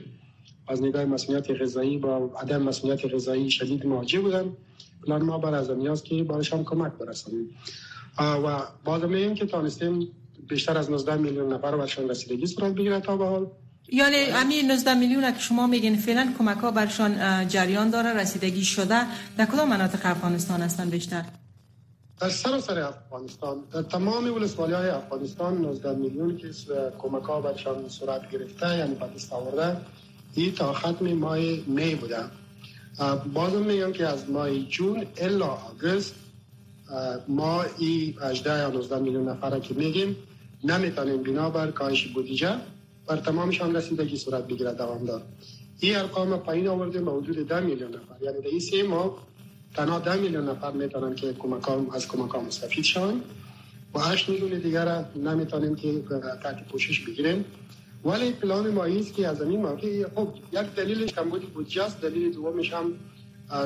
از 0.68 0.82
نگاه 0.82 1.06
مسئولیت 1.06 1.52
غذایی 1.52 1.98
با 1.98 2.32
عدم 2.42 2.62
مسئولیت 2.62 3.14
غذایی 3.14 3.52
شدید 3.52 3.86
مواجه 3.86 4.20
بودن. 4.20 4.54
پلان 5.04 5.22
ما 5.22 5.38
بر 5.38 5.56
از 5.56 5.72
نیاز 5.72 6.04
که 6.04 6.24
برایشان 6.24 6.64
کمک 6.64 6.94
برسانیم. 6.94 7.50
و 8.20 8.62
باز 8.84 9.04
میگیم 9.04 9.36
که 9.36 9.46
تانستیم 9.46 10.12
بیشتر 10.50 10.78
از 10.78 10.92
19 10.92 11.16
میلیون 11.16 11.54
نفر 11.54 11.78
برشان 11.78 12.10
رسیدگی 12.10 12.48
صورت 12.48 12.74
بگیره 12.74 13.00
تا 13.00 13.18
به 13.18 13.26
حال. 13.26 13.48
یعنی 13.92 14.16
همین 14.16 14.72
19 14.72 14.94
میلیون 14.94 15.32
که 15.32 15.40
شما 15.40 15.68
میگین 15.68 15.96
فعلا 15.96 16.34
کمک 16.38 16.58
ها 16.58 16.72
برشان 16.72 17.48
جریان 17.48 17.90
داره 17.90 18.14
رسیدگی 18.14 18.66
شده. 18.66 19.02
در 19.38 19.46
کدام 19.46 19.70
مناطق 19.70 20.00
افغانستان 20.04 20.62
هستن 20.62 20.90
بیشتر؟ 20.90 21.24
در 22.20 22.30
سراسر 22.30 22.80
افغانستان 22.80 23.64
در 23.74 23.82
تمام 23.82 24.34
ولسوالی 24.34 24.74
های 24.74 24.90
افغانستان 24.90 25.58
19 25.58 25.94
میلیون 25.94 26.38
که 26.38 26.48
کمک 27.00 27.24
ها 27.24 27.42
برشان 27.42 27.90
صورت 27.90 28.30
گرفته 28.32 28.78
یعنی 28.78 28.96
به 28.96 29.06
دست 29.16 29.34
آورده. 29.34 29.78
این 30.34 30.54
تا 30.54 30.74
ختم 30.74 31.14
ماه 31.14 31.38
می 31.68 31.96
بوده. 31.96 32.18
بازم 33.34 33.62
میگم 33.62 33.92
که 33.92 34.08
از 34.08 34.30
ماه 34.30 34.60
جون 34.60 35.06
الا 35.18 35.48
آگست 35.48 36.16
ما 37.28 37.64
ای 37.78 38.16
18 38.22 38.58
یا 38.58 38.70
19 38.70 39.00
میلیون 39.00 39.30
نفر 39.30 39.60
که 39.60 39.74
میگیم 39.74 40.16
نمی‌تونیم 40.64 41.24
بنابر 41.24 41.72
کاهش 41.72 42.08
بودجه 42.08 42.56
بر 43.08 43.18
تمامشان 43.18 43.76
رسیدگی 43.76 44.18
صورت 44.18 44.48
بگیره 44.48 44.74
دوام 44.74 45.06
دار 45.06 45.22
این 45.80 45.96
ارقام 45.96 46.38
پایین 46.38 46.68
آوردیم 46.68 47.06
به 47.06 47.12
حدود 47.12 47.48
10 47.48 47.60
میلیون 47.60 47.90
نفر. 47.90 48.24
یعنی 48.24 48.42
در 48.42 48.48
این 48.48 48.60
سه 48.60 48.84
ماه 48.84 49.18
تنها 49.76 50.00
10 50.00 50.16
میلیون 50.16 50.50
نفر 50.50 50.72
می‌تونن 50.72 51.16
که 51.16 51.34
کمکام 51.34 51.90
از 51.90 52.08
کمکام 52.08 52.46
مستفید 52.46 52.84
شون 52.84 53.22
و 53.94 54.00
8 54.00 54.30
میلیون 54.30 54.60
دیگر 54.60 55.06
نمی‌تونیم 55.16 55.76
که 55.76 56.04
تحت 56.44 56.68
پوشش 56.68 57.00
بگیریم. 57.06 57.46
ولی 58.06 58.32
پلان 58.32 58.70
ما 58.72 58.84
است 58.84 59.14
که 59.14 59.28
از 59.28 59.42
این 59.42 59.62
موقع 59.62 60.04
خب 60.16 60.28
یک 60.52 60.76
دلیلش 60.76 61.14
کمبود 61.14 61.54
بودجه 61.54 61.84
است. 61.84 62.02
دلیل 62.02 62.34
دومش 62.34 62.74
هم 62.74 62.94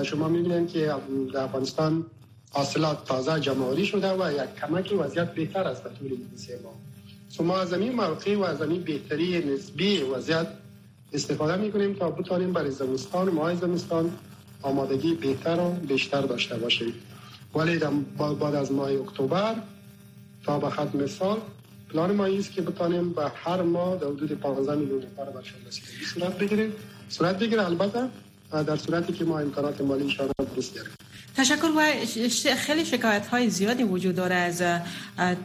شما 0.04 0.28
می‌بینید 0.28 0.70
که 0.70 0.96
در 1.34 1.44
افغانستان 1.44 2.06
حاصلات 2.53 3.05
تازه 3.05 3.39
جمعوری 3.39 3.86
شده 3.86 4.13
و 4.13 4.31
یک 4.31 4.55
کمک 4.62 4.93
وضعیت 5.00 5.34
بهتر 5.34 5.63
است 5.63 5.84
در 5.84 5.89
طول 5.89 6.17
سه 6.36 6.60
ماه 6.63 6.74
شما 7.29 7.60
از 7.60 7.74
این 7.74 7.96
موقع 7.96 8.36
و 8.36 8.43
از 8.43 8.62
این 8.62 8.81
بهتری 8.81 9.53
نسبی 9.53 10.01
وضعیت 10.01 10.48
استفاده 11.13 11.55
می‌کنیم 11.55 11.93
تا 11.93 12.12
بتانیم 12.12 12.53
برای 12.53 12.72
زمستان 12.72 13.29
ماه 13.29 13.55
زمستان 13.55 14.12
آمادگی 14.62 15.13
بهتر 15.13 15.60
و 15.60 15.72
بیشتر 15.72 16.22
داشته 16.22 16.58
باشیم. 16.58 16.93
ولی 17.55 17.79
بعد 18.17 18.55
از 18.55 18.72
ماه 18.72 18.91
اکتبر 18.91 19.55
تا 20.46 20.60
به 20.60 20.70
ختم 20.70 21.08
سال 21.08 21.38
پلان 21.89 22.12
ما 22.12 22.25
است 22.25 22.51
که 22.51 22.62
بتانیم 22.62 23.10
به 23.13 23.31
هر 23.36 23.62
ماه 23.62 23.98
در 23.98 24.08
حدود 24.08 24.31
15 24.31 24.75
میلیون 24.75 25.03
نفر 25.03 25.25
برشان 25.25 25.60
رسیدگی 25.67 26.05
صورت 26.05 26.38
بگیریم. 26.38 26.74
صورت 27.10 27.39
بگیره 27.39 27.65
البته 27.65 28.10
در 28.51 28.77
صورتی 28.77 29.13
که 29.13 29.25
ما 29.25 29.39
امکانات 29.39 29.81
مالی 29.81 30.15
را 30.20 30.27
درست 30.55 30.74
تشکر 31.38 31.72
و 31.77 31.81
خیلی 32.55 32.86
شکایت 32.86 33.27
های 33.27 33.50
زیادی 33.50 33.84
وجود 33.84 34.15
داره 34.15 34.36
از 34.36 34.63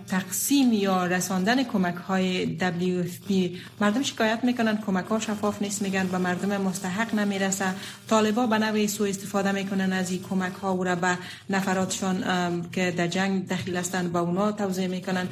تقسیم 0.08 0.72
یا 0.72 1.06
رساندن 1.06 1.62
کمک 1.62 1.94
های 1.94 2.58
WFP 2.58 3.32
مردم 3.80 4.02
شکایت 4.02 4.40
می‌کنن 4.44 4.78
کمک 4.86 5.04
ها 5.04 5.20
شفاف 5.20 5.62
نیست 5.62 5.82
میگن 5.82 6.06
به 6.06 6.18
مردم 6.18 6.60
مستحق 6.60 7.14
نمی‌رسه 7.14 7.64
طالبا 8.08 8.46
به 8.46 8.58
نوعی 8.58 8.88
سو 8.88 9.04
استفاده 9.04 9.52
می‌کنن 9.52 9.92
از 9.92 10.10
این 10.10 10.22
کمک 10.30 10.52
ها 10.52 10.76
و 10.76 10.84
را 10.84 10.94
به 10.94 11.18
نفراتشان 11.50 12.24
که 12.72 12.94
در 12.96 13.06
جنگ 13.06 13.48
دخیل 13.48 13.76
هستند 13.76 14.12
به 14.12 14.18
اونا 14.18 14.52
توضیح 14.52 14.86
می‌کنن. 14.86 15.28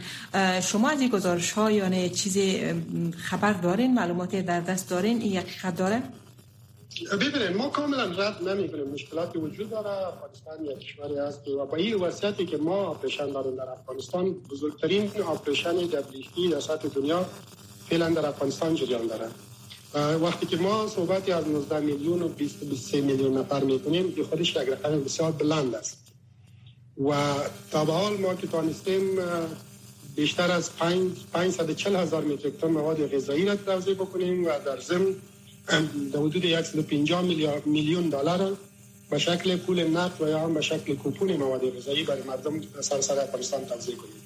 شما 0.63 0.89
از 0.89 1.01
این 1.01 1.11
گزارش 1.11 1.53
ها 1.53 1.71
یا 1.71 2.09
چیزی 2.09 2.61
خبر 3.17 3.53
دارین؟ 3.53 3.95
معلوماتی 3.95 4.43
در 4.43 4.61
دست 4.61 4.91
دارین؟ 4.91 5.21
این 5.21 5.37
حقیقت 5.37 5.77
داره؟ 5.77 6.03
ببینید 7.03 7.57
ما 7.57 7.69
کاملا 7.69 8.05
رد 8.05 8.49
نمی 8.49 8.69
کنیم 8.69 8.89
مشکلاتی 8.89 9.39
وجود 9.39 9.71
داره. 9.71 10.07
افغانستان 10.07 10.65
یک 10.65 10.79
کشوری 10.79 11.19
است. 11.19 11.49
و 11.49 11.67
با 11.67 11.77
این 11.77 11.95
وضعیتی 11.95 12.47
که 12.47 12.57
ما 12.57 12.77
آپریشن 12.77 13.31
داریم 13.33 13.57
در 13.57 13.69
افغانستان 13.71 14.33
بزرگترین 14.33 15.11
آپریشن 15.27 15.77
دبلیفی 15.77 16.49
در 16.49 16.61
سطح 16.61 16.89
دنیا 16.89 17.27
فعلا 17.89 18.11
در 18.11 18.27
افغانستان 18.27 18.75
جریان 18.75 19.07
داره. 19.07 19.29
وقتی 20.17 20.47
که 20.47 20.57
ما 20.57 20.89
صحبتی 20.89 21.33
از 21.33 21.49
19 21.49 21.81
میلیون 21.81 22.23
و 22.23 22.29
23 22.29 23.01
میلیون 23.01 23.39
نفر 23.39 23.65
می‌کنیم 23.65 24.13
این 24.17 24.25
خودش 24.25 24.51
یک 24.51 24.57
رقم 24.57 25.01
بسیار 25.01 25.33
بلند 25.33 25.75
است. 25.75 25.99
و 27.09 27.35
تا 27.71 27.85
به 27.85 27.93
حال 27.93 28.17
ما 28.17 28.35
که 28.35 28.47
تانستیم 28.47 29.19
بیشتر 30.17 30.51
از 30.51 30.77
540 30.77 31.97
هزار 31.97 32.25
متریک 32.25 32.61
تن 32.61 32.67
مواد 32.67 33.15
غذایی 33.15 33.45
را 33.45 33.57
توزیع 33.57 33.95
بکنیم 33.95 34.47
و 34.47 34.51
در 34.67 34.81
ضمن 34.81 35.15
در 35.67 36.19
حدود 36.19 36.63
150 36.63 37.23
میلیارد 37.23 37.67
میلیون 37.67 38.09
دلار 38.09 38.57
به 39.11 39.19
شکل 39.19 39.57
پول 39.57 39.85
نقد 39.85 40.23
و 40.23 40.29
یا 40.29 40.39
هم 40.39 40.55
به 40.55 40.61
شکل 40.61 40.95
کوپون 40.95 41.37
مواد 41.37 41.77
غذایی 41.77 42.05
برای 42.05 42.23
مردم 42.23 42.61
سراسر 42.81 43.19
افغانستان 43.19 43.65
توزیع 43.65 43.97
کنیم. 43.97 44.23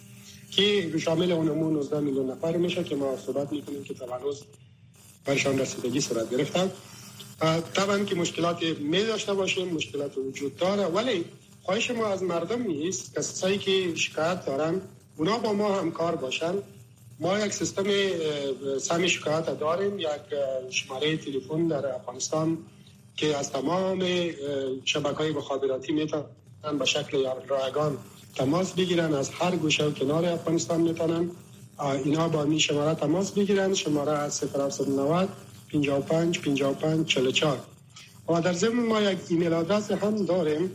که 0.50 0.98
شامل 0.98 1.32
اونمون 1.32 1.72
19 1.72 2.00
میلیون 2.00 2.30
نفر 2.30 2.56
میشه 2.56 2.84
که 2.84 2.96
ما 2.96 3.16
صحبت 3.26 3.52
می‌کنیم 3.52 3.84
که 3.84 3.94
تا 3.94 4.06
هنوز 4.16 4.42
برشان 5.24 5.58
رسیدگی 5.58 6.00
صورت 6.00 6.30
گرفتن 6.30 6.70
طبعا 7.74 8.04
که 8.04 8.14
مشکلات 8.14 8.62
می 8.62 9.04
داشته 9.04 9.34
باشیم 9.34 9.68
مشکلات 9.68 10.18
وجود 10.18 10.56
داره. 10.56 10.84
ولی 10.84 11.24
خواهش 11.62 11.90
ما 11.90 12.06
از 12.06 12.22
مردم 12.22 12.62
نیست 12.62 13.14
کسایی 13.14 13.58
که 13.58 13.94
شکایت 13.94 14.46
دارن 14.46 14.80
اونا 15.16 15.38
با 15.38 15.52
ما 15.52 15.80
همکار 15.80 16.16
باشن. 16.16 16.54
ما 17.20 17.38
یک 17.38 17.52
سیستم 17.52 17.84
سم 18.78 19.06
شکایت 19.06 19.58
داریم 19.58 19.98
یک 19.98 20.08
شماره 20.70 21.16
تلفن 21.16 21.68
در 21.68 21.86
افغانستان 21.86 22.58
که 23.16 23.36
از 23.36 23.52
تمام 23.52 24.04
شبکه 24.84 25.16
های 25.16 25.32
مخابراتی 25.32 25.92
می‌تونن 25.92 26.78
به 26.78 26.84
شکل 26.84 27.26
رایگان 27.48 27.98
تماس 28.34 28.72
بگیرن 28.72 29.14
از 29.14 29.30
هر 29.30 29.56
گوشه 29.56 29.84
و 29.84 29.90
کنار 29.90 30.24
افغانستان 30.24 30.80
می‌تونن. 30.80 31.30
اینا 32.04 32.28
با 32.28 32.44
می 32.44 32.60
شماره 32.60 32.94
تماس 32.94 33.30
بگیرن 33.30 33.74
شماره 33.74 34.12
از 34.12 34.44
0790 34.44 35.28
55 35.72 36.38
55 36.38 37.06
44 37.06 37.58
و 38.28 38.40
در 38.40 38.52
ضمن 38.52 38.86
ما 38.86 39.00
یک 39.00 39.18
ایمیل 39.28 39.52
آدرس 39.52 39.90
هم 39.90 40.24
داریم 40.24 40.70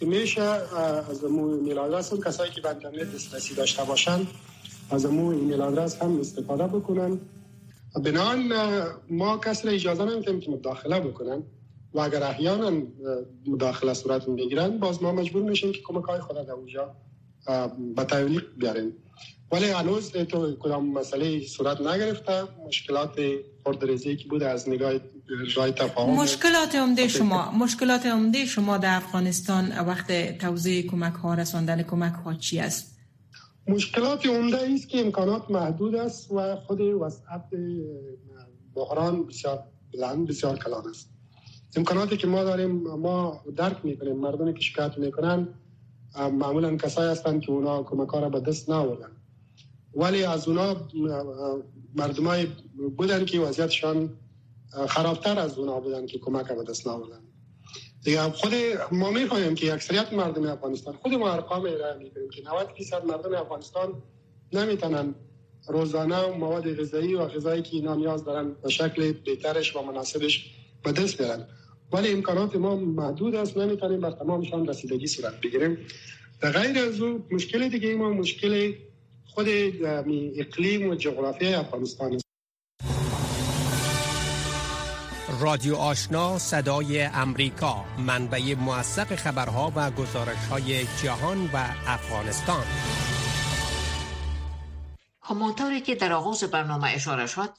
که 0.00 0.06
میشه 0.06 0.42
از 0.42 1.24
ایمیل 1.24 1.78
آدرس 1.78 2.14
کسایی 2.14 2.50
که 2.50 2.60
به 2.60 2.68
اینترنت 2.68 3.14
دسترسی 3.14 3.54
داشته 3.54 3.84
باشن 3.84 4.26
از 4.92 5.04
امو 5.06 5.28
ایمیل 5.28 5.62
آدرس 5.62 6.02
هم 6.02 6.20
استفاده 6.20 6.66
بکنن. 6.66 7.20
بنان 8.04 8.52
ما 9.10 9.38
کسی 9.38 9.66
را 9.66 9.72
اجازه 9.72 10.04
نمیتیم 10.04 10.40
که 10.40 10.50
مداخله 10.50 11.00
بکنن 11.00 11.42
و 11.94 12.00
اگر 12.00 12.22
احیانا 12.22 12.72
مداخله 13.46 13.94
صورت 13.94 14.26
بگیرن 14.26 14.78
باز 14.78 15.02
ما 15.02 15.12
مجبور 15.12 15.42
میشیم 15.42 15.72
که 15.72 15.78
کمک 15.84 16.04
های 16.04 16.20
خود 16.20 16.36
در 16.46 16.52
اونجا 16.52 16.94
به 17.96 18.04
تعلیق 18.04 18.44
بیاریم. 18.56 18.92
ولی 19.52 19.70
هنوز 19.70 20.12
تو 20.12 20.56
کدام 20.60 20.92
مسئله 20.92 21.46
صورت 21.46 21.80
نگرفته 21.80 22.42
مشکلات 22.66 23.20
خردریزی 23.64 24.16
که 24.16 24.28
بود 24.28 24.42
از 24.42 24.68
نگاه 24.68 24.92
رای 25.56 25.72
تفاهم؟ 25.72 26.14
مشکلات 26.14 26.74
عمده 26.74 27.08
شما 27.08 27.50
مشکلات 27.50 28.06
عمده 28.06 28.46
شما 28.46 28.78
در 28.78 28.96
افغانستان 28.96 29.78
وقت 29.78 30.38
توزیع 30.38 30.86
کمک 30.86 31.14
ها 31.14 31.34
رساندن 31.34 31.82
کمک 31.82 32.12
ها 32.12 32.34
چی 32.34 32.58
است؟ 32.58 32.91
مشکلات 33.68 34.26
عمده 34.26 34.74
است 34.74 34.88
که 34.88 35.00
امکانات 35.00 35.50
محدود 35.50 35.94
است 35.94 36.32
و 36.32 36.56
خود 36.56 36.80
وسعت 36.80 37.44
بحران 38.74 39.26
بسیار 39.26 39.64
بلند 39.92 40.28
بسیار 40.28 40.58
کلان 40.58 40.88
است. 40.88 41.10
امکاناتی 41.76 42.16
که 42.16 42.26
ما 42.26 42.44
داریم 42.44 42.70
ما 42.82 43.44
درک 43.56 43.84
می‌کنیم 43.84 44.16
مردمی 44.16 44.54
که 44.54 44.60
شکایت 44.60 44.98
می‌کنن 44.98 45.48
معمولا 46.16 46.76
کسایی 46.76 47.10
هستند 47.10 47.40
که 47.40 47.52
اونا 47.52 47.82
کمک 47.82 48.08
را 48.08 48.28
به 48.28 48.40
دست 48.40 48.70
نآوردن. 48.70 49.16
ولی 49.94 50.24
از 50.24 50.48
اونا 50.48 50.76
مردمای 51.94 52.46
بودن 52.96 53.24
که 53.24 53.40
وضعیتشان 53.40 54.10
خرابتر 54.88 55.38
از 55.38 55.58
اونا 55.58 55.80
بودن 55.80 56.06
که 56.06 56.18
کمک 56.18 56.52
به 56.52 56.64
دست 56.64 56.86
نآوردن. 56.86 57.20
دیگه 58.04 58.22
خود 58.22 58.52
ما 58.92 59.10
می‌فهمیم 59.10 59.54
که 59.54 59.72
اکثریت 59.72 60.12
مردم 60.12 60.46
افغانستان 60.46 60.94
خود 60.94 61.14
ما 61.14 61.32
ارقام 61.32 61.62
ارائه 61.62 61.98
می‌کنیم 61.98 62.30
که 62.30 62.42
90 62.42 62.74
درصد 62.78 63.04
مردم 63.04 63.34
افغانستان 63.34 64.02
نمی‌تونن 64.52 65.14
روزانه 65.68 66.26
مواد 66.26 66.80
غذایی 66.80 67.14
و 67.14 67.26
غذایی 67.26 67.62
که 67.62 67.76
اینا 67.76 67.94
نیاز 67.94 68.24
دارن 68.24 68.54
به 68.62 68.70
شکل 68.70 69.12
بهترش 69.12 69.76
و 69.76 69.82
مناسبش 69.82 70.50
به 70.84 70.92
دست 70.92 71.18
بیارن. 71.18 71.46
ولی 71.92 72.12
امکانات 72.12 72.56
ما 72.56 72.76
محدود 72.76 73.34
است 73.34 73.56
نمی‌تونیم 73.56 74.00
بر 74.00 74.10
تمامشان 74.10 74.68
رسیدگی 74.68 75.06
صورت 75.06 75.40
بگیریم. 75.40 75.78
در 76.40 76.50
غیر 76.50 76.78
از 76.78 77.00
او 77.00 77.24
مشکل 77.30 77.68
دیگه 77.68 77.94
ما 77.94 78.10
مشکل 78.10 78.72
خود 79.26 79.46
اقلیم 80.36 80.88
و 80.90 80.94
جغرافیای 80.94 81.54
افغانستان 81.54 82.18
رادیو 85.42 85.76
آشنا 85.76 86.38
صدای 86.38 87.02
امریکا 87.02 87.84
منبع 87.98 88.54
موثق 88.54 89.14
خبرها 89.14 89.72
و 89.76 89.90
گزارش 89.90 90.46
های 90.50 90.84
جهان 91.02 91.50
و 91.54 91.56
افغانستان 91.86 92.64
همانطوری 95.22 95.80
که 95.80 95.94
در 95.94 96.12
آغاز 96.12 96.44
برنامه 96.44 96.90
اشاره 96.94 97.26
شد 97.26 97.50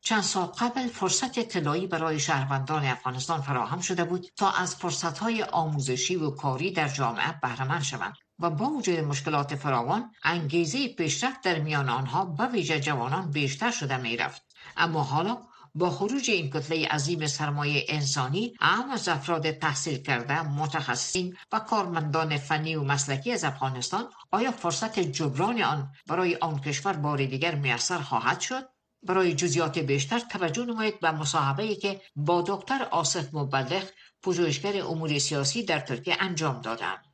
چند 0.00 0.22
سال 0.22 0.46
قبل 0.46 0.86
فرصت 0.86 1.40
طلایی 1.40 1.86
برای 1.86 2.20
شهروندان 2.20 2.84
افغانستان 2.84 3.40
فراهم 3.40 3.80
شده 3.80 4.04
بود 4.04 4.26
تا 4.36 4.50
از 4.50 4.76
فرصتهای 4.76 5.42
آموزشی 5.42 6.16
و 6.16 6.30
کاری 6.30 6.72
در 6.72 6.88
جامعه 6.88 7.34
بهرهمند 7.42 7.82
شوند 7.82 8.14
و 8.38 8.50
با 8.50 8.66
وجود 8.66 8.98
مشکلات 8.98 9.54
فراوان 9.54 10.10
انگیزه 10.22 10.88
پیشرفت 10.88 11.40
در 11.40 11.58
میان 11.58 11.88
آنها 11.88 12.24
به 12.24 12.46
ویژه 12.46 12.80
جوانان 12.80 13.30
بیشتر 13.30 13.70
شده 13.70 13.96
می 13.96 14.16
رفت. 14.16 14.42
اما 14.76 15.02
حالا 15.02 15.38
با 15.74 15.90
خروج 15.90 16.30
این 16.30 16.50
کتله 16.50 16.86
عظیم 16.86 17.26
سرمایه 17.26 17.84
انسانی 17.88 18.54
اهم 18.60 18.90
از 18.90 19.08
افراد 19.08 19.50
تحصیل 19.50 20.02
کرده 20.02 20.42
متخصصین 20.42 21.36
و 21.52 21.58
کارمندان 21.58 22.38
فنی 22.38 22.76
و 22.76 22.82
مسلکی 22.82 23.32
از 23.32 23.44
افغانستان 23.44 24.08
آیا 24.30 24.52
فرصت 24.52 24.98
جبران 25.00 25.62
آن 25.62 25.92
برای 26.06 26.36
آن 26.36 26.60
کشور 26.60 26.92
بار 26.92 27.18
دیگر 27.18 27.54
میسر 27.54 27.98
خواهد 27.98 28.40
شد؟ 28.40 28.68
برای 29.02 29.34
جزیات 29.34 29.78
بیشتر 29.78 30.18
توجه 30.18 30.64
نمایید 30.64 31.00
به 31.00 31.10
مصاحبه 31.10 31.74
که 31.74 32.00
با 32.16 32.44
دکتر 32.46 32.82
آصف 32.90 33.34
مبلغ 33.34 33.84
پژوهشگر 34.22 34.82
امور 34.82 35.18
سیاسی 35.18 35.62
در 35.64 35.80
ترکیه 35.80 36.16
انجام 36.20 36.60
دادند 36.60 37.04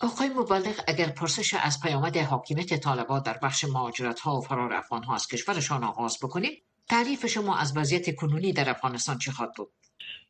آقای 0.00 0.28
مبلغ 0.28 0.80
اگر 0.88 1.08
پرسش 1.08 1.54
از 1.54 1.80
پیامد 1.80 2.16
حاکمیت 2.16 2.80
طالبان 2.80 3.22
در 3.22 3.38
بخش 3.38 3.64
مهاجرت 3.64 4.20
ها 4.20 4.36
و 4.36 4.40
فرار 4.40 4.72
افغان 4.72 5.02
ها 5.02 5.14
از 5.14 5.26
کشورشان 5.26 5.84
آغاز 5.84 6.18
بکنیم 6.22 6.62
تعریف 6.88 7.26
شما 7.26 7.58
از 7.58 7.76
وضعیت 7.76 8.16
کنونی 8.16 8.52
در 8.52 8.70
افغانستان 8.70 9.18
چه 9.18 9.30
خواهد 9.32 9.52
بود؟ 9.56 9.72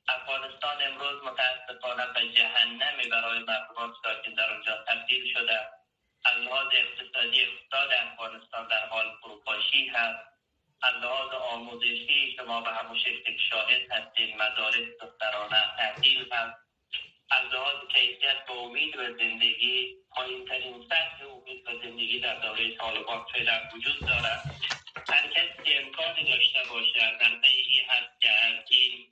افغانستان 0.08 0.76
امروز 0.88 1.22
متاسفانه 1.22 2.06
به 2.14 2.32
جهنمی 2.36 3.08
برای 3.10 3.38
مردمان 3.38 3.92
ساکن 4.02 4.34
در 4.34 4.54
آنجا 4.54 4.84
تبدیل 4.88 5.32
شده. 5.32 5.60
از 6.24 6.36
لحاظ 6.44 6.66
اقتصادی 6.72 7.40
اقتصاد 7.42 7.88
افغانستان 8.06 8.68
در 8.68 8.86
حال 8.86 9.06
فروپاشی 9.22 9.86
هست. 9.86 10.34
از 10.82 10.94
لحاظ 11.02 11.32
آموزشی 11.34 12.36
شما 12.36 12.60
به 12.60 12.70
همون 12.70 12.98
شکل 12.98 13.36
شاهد 13.50 13.92
هستید 13.92 14.36
مدارس 14.36 14.88
دخترانه 15.00 15.62
تعطیل 15.78 16.32
هست 16.32 16.56
از 17.30 17.52
لحاظ 17.52 17.76
کیفیت 17.88 18.36
و 18.48 18.52
امید 18.52 18.96
و 18.96 19.02
زندگی 19.18 19.96
پایین 20.10 20.44
ترین 20.48 20.84
سطح 20.88 21.26
امید 21.36 21.68
و 21.68 21.70
زندگی 21.82 22.20
در 22.20 22.38
دوره 22.40 22.76
طالبان 22.76 23.24
فعلا 23.32 23.60
وجود 23.74 24.00
دارد. 24.00 24.73
هر 25.08 25.26
کسی 25.28 25.62
که 25.64 25.80
امکانی 25.80 26.24
داشته 26.24 26.58
باشه 26.70 27.18
در 27.20 27.40
ای 27.42 27.80
هست 27.88 28.20
که 28.20 28.30
از 28.30 28.64
این 28.70 29.06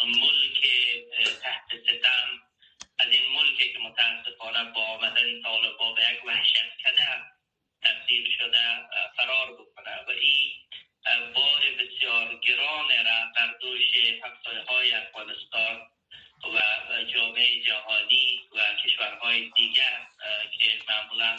ملک 0.00 0.62
تحت 1.42 1.68
ستم 1.84 2.42
از 2.98 3.08
این 3.10 3.32
ملکی 3.32 3.72
که 3.72 3.78
متاسفانه 3.78 4.72
با 4.72 4.80
آمدن 4.80 5.42
طالبان 5.42 5.94
به 5.94 6.02
یک 6.12 6.24
وحشت 6.24 6.54
کده 6.84 7.08
تبدیل 7.82 8.36
شده 8.38 8.88
فرار 9.16 9.52
بکنه. 9.52 9.96
و 10.08 10.10
این 10.10 10.52
بار 11.34 11.60
بسیار 11.60 12.40
گران 12.40 12.88
را 12.88 13.32
بر 13.36 13.54
دوش 13.60 13.96
همسایه 14.24 14.64
های 14.68 14.92
افغانستان 14.92 15.82
و 16.44 16.58
جامعه 17.14 17.62
جهانی 17.62 18.40
و 18.52 18.74
کشورهای 18.84 19.50
دیگر 19.56 20.06
که 20.60 20.78
معمولا 20.88 21.36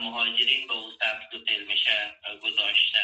مهاجرین 0.00 0.66
به 0.66 0.74
او 0.74 0.90
سمت 0.90 1.50
میشه 1.68 2.16
گذاشته 2.42 3.00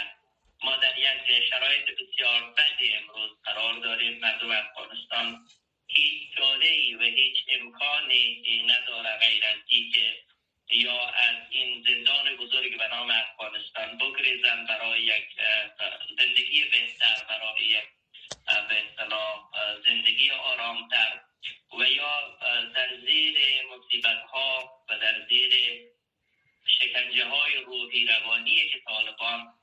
ما 0.64 0.77
در 0.77 0.99
یک 0.99 1.45
شرایط 1.51 1.85
بسیار 1.85 2.55
بدی 2.59 2.93
امروز 2.95 3.31
قرار 3.45 3.75
داریم. 3.75 4.19
مردم 4.19 4.51
افغانستان 4.51 5.47
هیچ 5.87 6.37
چاره 6.37 6.97
و 6.97 7.03
هیچ 7.03 7.37
امکانی 7.49 8.62
نداره 8.66 9.19
غیر 9.19 9.45
از 9.45 9.59
که 9.69 10.77
یا 10.77 11.07
از 11.07 11.37
این 11.51 11.83
زندان 11.88 12.37
بزرگ 12.37 12.79
به 12.79 12.88
نام 12.88 13.11
افغانستان 13.11 13.99
بگریزن 13.99 14.66
برای 14.66 15.03
یک 15.03 15.27
زندگی 16.19 16.64
بهتر 16.64 17.25
برای 17.29 17.64
یک 17.64 17.88
به 18.69 18.85
اصطلاح 18.85 19.51
زندگی 19.85 20.31
آرامتر 20.31 21.21
و 21.79 21.85
یا 21.85 22.38
در 22.75 22.88
زیر 23.07 23.37
مصیبت 23.66 24.23
ها 24.33 24.73
و 24.88 24.99
در 24.99 25.27
زیر 25.29 25.53
شکنجه 26.66 27.25
های 27.25 27.57
روحی 27.57 28.07
روانی 28.07 28.68
که 28.68 28.81
طالبان 28.87 29.55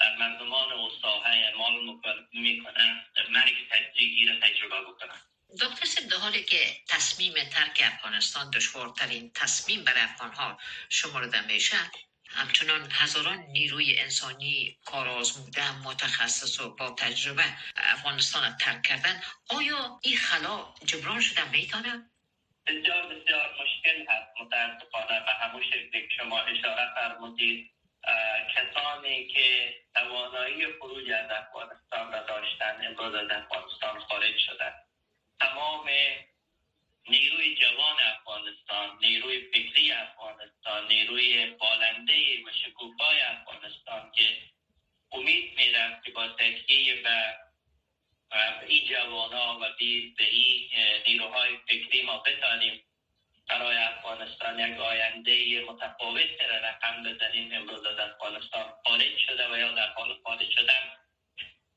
در 0.00 0.16
مردمان 0.16 0.72
و 0.72 0.90
ساحه 1.02 1.30
اعمال 1.30 1.98
می‌کنن 2.32 3.02
مرگ 3.30 3.54
تدریجی 3.70 4.26
را 4.26 4.40
تجربه 4.40 4.80
بکنن 4.80 5.20
دکتر 5.60 6.02
در 6.10 6.16
حالی 6.16 6.44
که 6.44 6.76
تصمیم 6.88 7.32
ترک 7.32 7.82
افغانستان 7.84 8.50
دشوارترین 8.50 9.30
تصمیم 9.34 9.84
برای 9.84 10.00
افغانها 10.00 10.58
شمرده 10.88 11.46
میشه 11.46 11.76
همچنان 12.28 12.88
هزاران 12.92 13.38
نیروی 13.38 13.98
انسانی 13.98 14.78
کار 14.84 15.08
آزموده 15.08 15.78
متخصص 15.82 16.60
و 16.60 16.76
با 16.76 16.90
تجربه 16.90 17.44
افغانستان 17.76 18.56
ترک 18.56 18.82
کردن 18.82 19.22
آیا 19.48 20.00
این 20.02 20.16
خلا 20.16 20.74
جبران 20.84 21.20
شده 21.20 21.50
می‌تونه؟ 21.50 22.10
بسیار 22.66 23.06
بسیار 23.06 23.56
مشکل 23.62 24.06
هست 24.08 24.40
متاسفانه 24.40 25.20
به 25.20 25.32
همون 25.32 25.62
شکلی 25.62 26.08
که 26.08 26.14
شما 26.16 26.40
اشاره 26.40 26.94
فرمودید. 26.94 27.70
کسانی 28.54 29.26
که 29.26 29.74
توانایی 29.94 30.66
خروج 30.72 31.10
از 31.10 31.30
افغانستان 31.30 32.12
را 32.12 32.22
داشتن 32.22 32.86
امروز 32.86 33.14
از 33.14 33.30
افغانستان 33.30 34.00
خارج 34.00 34.38
شدن. 34.38 34.72
تمام 35.40 35.88
نیروی 37.08 37.54
جوان 37.54 37.96
افغانستان 38.00 38.98
نیروی 39.00 39.40
فکری 39.40 39.92
افغانستان 39.92 40.88
نیروی 40.88 41.46
بالنده 41.46 42.44
و 42.46 42.50
شکوفای 42.64 43.20
افغانستان 43.20 44.12
که 44.12 44.36
امید 45.12 45.58
می‌رفت 45.58 46.04
که 46.04 46.10
با 46.12 46.28
تکیه 46.28 47.02
به 47.02 47.36
این 48.66 48.88
جوانا 48.88 49.56
و 49.56 49.60
به 50.18 50.24
این 50.30 50.55
نیروهای 51.16 51.56
فکری 51.68 52.02
ما 52.02 52.18
بتانیم 52.18 52.82
برای 53.48 53.76
افغانستان 53.76 54.58
یک 54.58 54.80
آینده 54.80 55.64
متفاوت 55.68 56.40
را 56.50 56.56
رقم 56.56 57.02
بزنیم 57.02 57.52
امروز 57.52 57.86
از 57.86 57.98
افغانستان 57.98 58.72
خارج 58.84 59.16
شده 59.26 59.52
و 59.52 59.58
یا 59.58 59.72
در 59.72 59.88
حال 59.88 60.16
خارج 60.24 60.50
شدن 60.50 60.82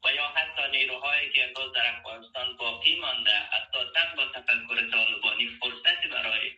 و 0.04 0.13
یا 0.13 0.28
حتی 0.28 0.78
نیروهایی 0.78 1.30
که 1.30 1.43
امروز 1.43 1.73
در 1.73 1.95
افغانستان 1.97 2.58
باقی 2.58 2.95
مانده 2.95 3.32
اساسا 3.32 4.15
با 4.17 4.25
تفکر 4.25 4.89
طالبانی 4.91 5.47
فرصتی 5.62 6.08
برای 6.08 6.52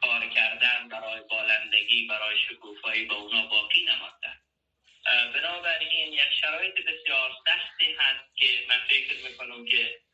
کار 0.00 0.28
کردن 0.28 0.88
برای 0.88 1.20
بالندگی 1.30 2.06
برای 2.06 2.38
شکوفایی 2.38 3.04
به 3.04 3.14
اونا 3.14 3.46
باقی 3.46 3.84
نمانده. 3.84 4.32
بنابراین 5.34 6.12
یک 6.12 6.32
شرایط 6.40 6.74
بسیار 6.74 7.30
سختی 7.46 7.92
هست 7.98 8.36
که 8.36 8.66
من 8.68 8.80
فکر 8.88 9.28
می‌کنم 9.28 9.64
که 9.64 10.07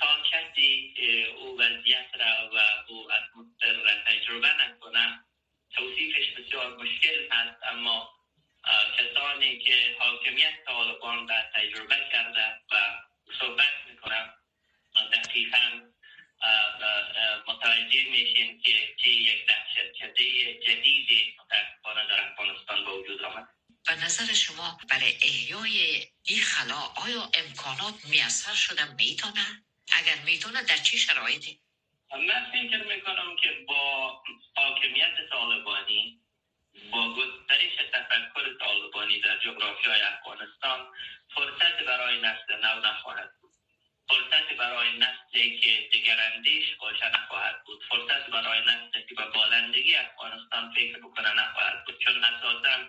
تا 0.00 0.22
کسی 0.32 0.94
او 1.36 1.60
وضعیت 1.60 2.06
را 2.20 2.50
و 2.54 2.58
او 2.88 3.08
اتمسفر 3.12 3.72
را 3.72 4.02
تجربه 4.06 4.48
نکنه 4.64 5.24
توصیفش 5.70 6.30
بسیار 6.30 6.76
مشکل 6.76 7.28
هست. 7.30 7.62
اما 7.62 8.10
کسانی 8.98 9.58
که 9.58 9.96
حاکمیت 9.98 10.64
طالبان 10.66 11.28
را 11.28 11.36
تجربه 11.54 11.96
کرده 12.12 12.46
و 12.70 12.76
صحبت 13.40 13.72
می‌کنم 13.90 14.34
دقیقا 15.12 15.82
متوجه 17.48 18.10
میشین 18.10 18.60
که 18.60 18.94
چی 19.02 19.10
یک 19.10 19.46
دهشت 19.46 19.92
جدیدی 20.66 21.36
متاسفانه 21.38 22.08
در 22.08 22.30
افغانستان 22.30 22.84
به 22.84 22.90
وجود 22.90 23.22
آمد 23.22 23.48
به 23.86 23.94
نظر 24.04 24.32
شما 24.32 24.78
برای 24.90 25.16
احیای 25.22 26.06
این 26.24 26.40
خلا 26.40 26.80
آیا 27.04 27.30
امکانات 27.34 28.04
میسر 28.04 28.54
شده 28.54 28.94
می‌تونه؟ 28.94 29.46
اگر 29.92 30.16
می‌تونه 30.24 30.62
در 30.62 30.76
چی 30.76 30.98
شرایطی؟ 30.98 31.60
من 32.12 32.50
فکر 32.52 32.84
می‌کنم 32.96 33.36
که 33.42 33.64
با 33.68 34.22
حاکمیت 34.56 35.14
طالبانی 35.30 36.20
با 36.92 37.14
گسترش 37.14 37.76
تفکر 37.92 38.58
طالبانی 38.60 39.20
در 39.20 39.38
جغرافی 39.38 39.90
های 39.90 40.00
افغانستان 40.00 40.86
فرصت 41.34 41.82
برای 41.86 42.20
نسل 42.20 42.56
نو 42.62 42.80
نخواهد 42.80 43.30
بود 43.40 43.52
فرصت 44.08 44.56
برای 44.58 44.88
نسلی 44.98 45.60
که 45.60 45.88
دگراندیش 45.92 46.64
باشه 46.80 47.08
نخواهد 47.08 47.64
بود 47.66 47.84
فرصت 47.88 48.30
برای 48.30 48.60
نسلی 48.60 49.06
که 49.08 49.14
به 49.14 49.26
بالندگی 49.34 49.94
افغانستان 49.94 50.74
فکر 50.74 50.98
بکنه 50.98 51.32
نخواهد 51.32 51.84
بود 51.86 51.98
چون 51.98 52.24
اساسا 52.24 52.84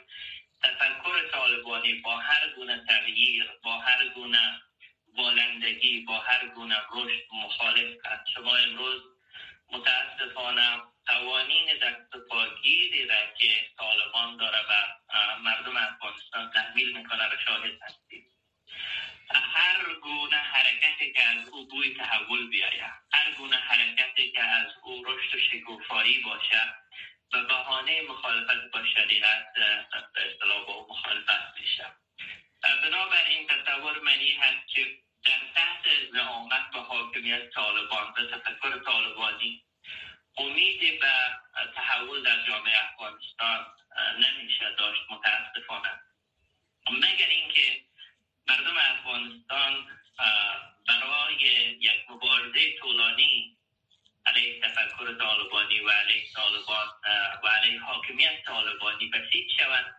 تفکر 0.63 1.27
طالبانی 1.31 1.93
با 1.93 2.17
هر 2.17 2.49
گونه 2.55 2.85
تغییر 2.87 3.51
با 3.63 3.77
هر 3.79 4.07
گونه 4.09 4.61
بالندگی 5.15 5.99
با 6.01 6.19
هر 6.19 6.47
گونه 6.47 6.75
رشد 6.93 7.23
مخالف 7.33 7.97
است 8.05 8.29
شما 8.35 8.55
امروز 8.55 9.01
متاسفانه 9.71 10.81
قوانین 11.07 11.67
دست 11.81 12.27
پاگیری 12.29 13.05
را 13.05 13.33
که 13.39 13.67
طالبان 13.77 14.37
داره 14.37 14.59
و 14.69 14.73
مردم 15.43 15.77
افغانستان 15.77 16.51
تحمیل 16.51 16.97
می‌کنه 16.97 17.27
را 17.27 17.37
شاهد 17.45 17.81
هستید. 17.81 18.31
هر 19.29 19.93
گونه 20.01 20.37
حرکتی 20.37 21.13
که 21.13 21.23
از 21.23 21.49
او 21.49 21.67
بوی 21.67 21.95
تحول 21.95 22.49
بیاید 22.49 22.91
هر 23.13 23.31
گونه 23.37 23.55
حرکتی 23.55 24.31
که 24.31 24.41
از 24.41 24.67
او 24.83 25.03
رشد 25.05 25.35
و 25.35 25.39
شکوفایی 25.39 26.19
باشد 26.19 26.86
به 27.31 27.43
بهانه 27.43 28.01
مخالفت 28.01 28.71
با 28.71 28.85
شریعت 28.85 29.53
به 30.13 30.31
اصطلاح 30.31 30.65
با 30.67 30.87
مخالفت 30.89 31.59
میشه 31.59 31.85
بنابراین 32.61 33.47
تصور 33.47 33.99
منی 33.99 34.31
هست 34.31 34.67
که 34.67 34.97
در 35.25 35.39
تحت 35.55 35.85
زعامت 36.13 36.71
به 36.73 36.79
حاکمیت 36.79 37.49
طالبان 37.49 38.13
به 38.13 38.27
تفکر 38.27 38.79
طالبانی 38.85 39.63
امیدی 40.37 40.91
به 40.91 41.11
تحول 41.75 42.23
در 42.23 42.45
جامعه 42.47 42.83
افغانستان 42.83 43.65
نمیشه 44.19 44.75
داشت 44.79 45.01
متاسفانه. 45.09 45.99
مگر 46.91 47.27
اینکه 47.29 47.81
مردم 48.47 48.77
افغانستان 48.77 49.87
برای 50.87 51.37
یک 51.79 52.09
مبارزه 52.09 52.77
طولانی 52.79 53.56
علیه 54.27 54.61
تفکر 54.61 55.13
طالبانی 55.13 55.79
و 55.79 55.89
علیه 55.89 56.23
طالبان 56.35 56.87
و 57.43 57.47
علیه 57.47 57.79
حاکمیت 57.79 58.43
طالبانی 58.45 59.07
بسیج 59.09 59.51
شوند 59.59 59.95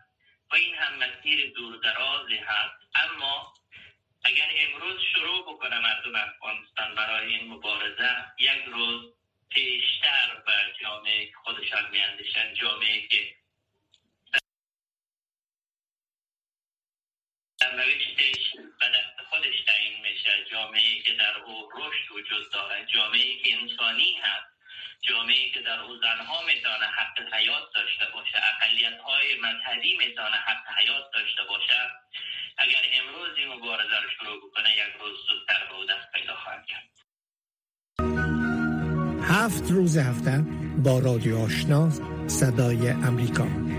و 0.51 0.55
این 0.55 0.75
هم 0.75 0.93
مسیر 0.95 1.53
دور 1.53 1.77
درازی 1.77 2.37
هست. 2.37 2.79
اما 2.95 3.53
اگر 4.23 4.49
امروز 4.59 5.01
شروع 5.15 5.41
بکنه 5.41 5.79
مردم 5.79 6.15
افغانستان 6.15 6.95
برای 6.95 7.33
این 7.33 7.47
مبارزه 7.47 8.25
یک 8.39 8.63
روز 8.67 9.13
پیشتر 9.49 10.43
به 10.45 10.53
جامعه 10.81 11.31
خودشان 11.43 11.91
میاندیشن 11.91 12.53
جامعه 12.53 13.07
که 13.07 13.35
نوشتش 17.67 18.41
به 18.79 18.87
دست 18.95 19.17
خودش 19.29 19.57
تعیین 19.67 20.01
میشه. 20.01 20.33
جامعه 20.51 21.01
که 21.05 21.13
در 21.13 21.37
او 21.45 21.69
رشد 21.75 22.11
وجود 22.11 22.51
داره 22.53 22.85
جامعه 22.93 23.39
که 23.43 23.57
انسانی 23.61 24.11
هست. 24.23 24.49
جامعه 25.01 25.49
که 25.53 25.61
در 25.61 25.79
او 25.79 25.97
زنها 25.97 26.41
می‌تونه 26.45 26.87
حق 26.99 27.33
حیات 27.33 27.67
داشته 27.75 28.05
باشه 28.13 28.37
اقلیت 28.51 28.99
های 29.01 29.27
مذهبی 29.45 29.97
می‌تونه 29.97 30.37
حق 30.47 30.65
حیات 30.79 31.05
داشته 31.13 31.43
باشه 31.49 31.79
اگر 32.57 32.83
امروز 32.99 33.37
این 33.37 33.47
مبارزه 33.47 33.97
رو 34.03 34.09
شروع 34.19 34.37
بکنه 34.37 34.69
یک 34.69 34.93
روز 35.01 35.17
زودتر 35.29 35.65
به 35.69 35.75
او 35.75 35.85
دست 35.85 36.11
پیدا 36.13 36.35
خواهد 36.35 36.65
کرد. 36.65 36.89
هفت 39.23 39.71
روز 39.71 39.97
هفته 39.97 40.43
با 40.83 40.99
رادیو 40.99 41.37
آشنا 41.37 41.89
صدای 42.27 42.89
امریکا. 42.89 43.78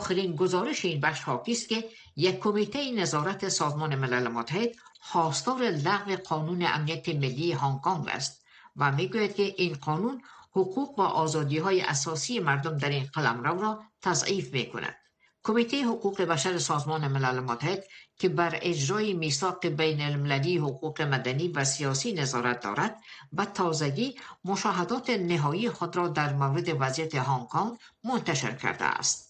آخرین 0.00 0.36
گزارش 0.36 0.84
این 0.84 1.00
بخش 1.00 1.22
حاکی 1.22 1.52
است 1.52 1.68
که 1.68 1.84
یک 2.16 2.38
کمیته 2.38 2.90
نظارت 2.90 3.48
سازمان 3.48 3.94
ملل 3.94 4.28
متحد 4.28 4.70
خواستار 5.00 5.62
لغو 5.62 6.16
قانون 6.16 6.62
امنیت 6.66 7.08
ملی 7.08 7.52
هنگ 7.52 7.80
کنگ 7.80 8.08
است 8.08 8.44
و 8.76 8.92
می‌گوید 8.92 9.34
که 9.34 9.42
این 9.42 9.74
قانون 9.74 10.22
حقوق 10.50 10.98
و 10.98 11.02
آزادی 11.02 11.58
های 11.58 11.80
اساسی 11.80 12.38
مردم 12.38 12.78
در 12.78 12.88
این 12.88 13.04
قلمرو 13.14 13.60
را 13.60 13.82
تضعیف 14.02 14.52
می 14.52 14.66
کند. 14.66 14.96
کمیته 15.42 15.84
حقوق 15.84 16.22
بشر 16.22 16.58
سازمان 16.58 17.08
ملل 17.08 17.40
متحد 17.40 17.84
که 18.18 18.28
بر 18.28 18.58
اجرای 18.62 19.12
میثاق 19.12 19.66
بین 19.66 20.00
المللی 20.00 20.56
حقوق 20.58 21.02
مدنی 21.02 21.48
و 21.48 21.64
سیاسی 21.64 22.12
نظارت 22.12 22.60
دارد 22.60 23.00
و 23.32 23.44
تازگی 23.44 24.14
مشاهدات 24.44 25.10
نهایی 25.10 25.70
خود 25.70 25.96
را 25.96 26.08
در 26.08 26.32
مورد 26.32 26.76
وضعیت 26.80 27.14
هنگ 27.14 27.46
کنگ 27.48 27.78
منتشر 28.04 28.52
کرده 28.52 28.84
است. 28.84 29.29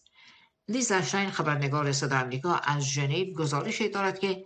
لیزا 0.71 1.03
شاین 1.03 1.31
خبرنگار 1.31 1.93
صدا 1.93 2.21
آمریکا 2.21 2.55
از 2.55 2.83
ژنو 2.83 3.25
گزارش 3.35 3.83
دارد 3.83 4.19
که 4.19 4.45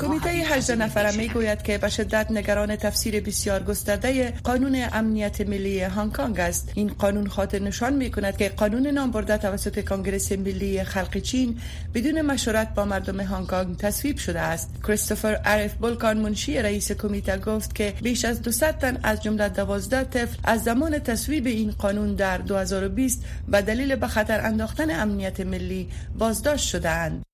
کمیته 0.00 0.28
18 0.28 0.74
نفره 0.76 1.16
می 1.16 1.28
گوید 1.28 1.62
که 1.62 1.78
به 1.78 1.88
شدت 1.88 2.30
نگران 2.30 2.76
تفسیر 2.76 3.20
بسیار 3.20 3.62
گسترده 3.62 4.30
قانون 4.44 4.86
امنیت 4.92 5.40
ملی 5.40 5.80
هنگ 5.80 6.16
کنگ 6.16 6.40
است. 6.40 6.72
این 6.74 6.88
قانون 6.88 7.26
خاطر 7.26 7.58
نشان 7.58 7.92
می 7.92 8.10
کند 8.10 8.36
که 8.36 8.48
قانون 8.48 8.86
نام 8.86 9.10
برده 9.10 9.36
توسط 9.38 9.88
کنگرس 9.88 10.32
ملی 10.32 10.84
خلق 10.84 11.18
چین 11.18 11.60
بدون 11.94 12.22
مشورت 12.22 12.74
با 12.74 12.84
مردم 12.84 13.20
هنگ 13.20 13.46
کنگ 13.46 13.76
تصویب 13.76 14.18
شده 14.18 14.40
است. 14.40 14.70
کریستوفر 14.86 15.34
عرف 15.34 15.74
بولکان 15.74 16.18
منشی 16.18 16.58
رئیس 16.58 16.92
کمیته 16.92 17.38
گفت 17.38 17.74
که 17.74 17.94
بیش 18.02 18.24
از 18.24 18.42
200 18.42 18.72
تن 18.78 19.00
از 19.02 19.22
جمله 19.22 19.48
12 19.48 20.04
طفل 20.04 20.36
از 20.44 20.64
زمان 20.64 20.98
تصویب 20.98 21.46
این 21.46 21.70
قانون 21.70 22.14
در 22.14 22.38
2020 22.38 23.24
به 23.48 23.62
دلیل 23.62 23.96
به 23.96 24.06
خطر 24.06 24.46
انداختن 24.46 25.00
امنیت 25.00 25.40
ملی 25.40 25.88
بازداشت 26.18 26.68
شدهاند. 26.68 27.25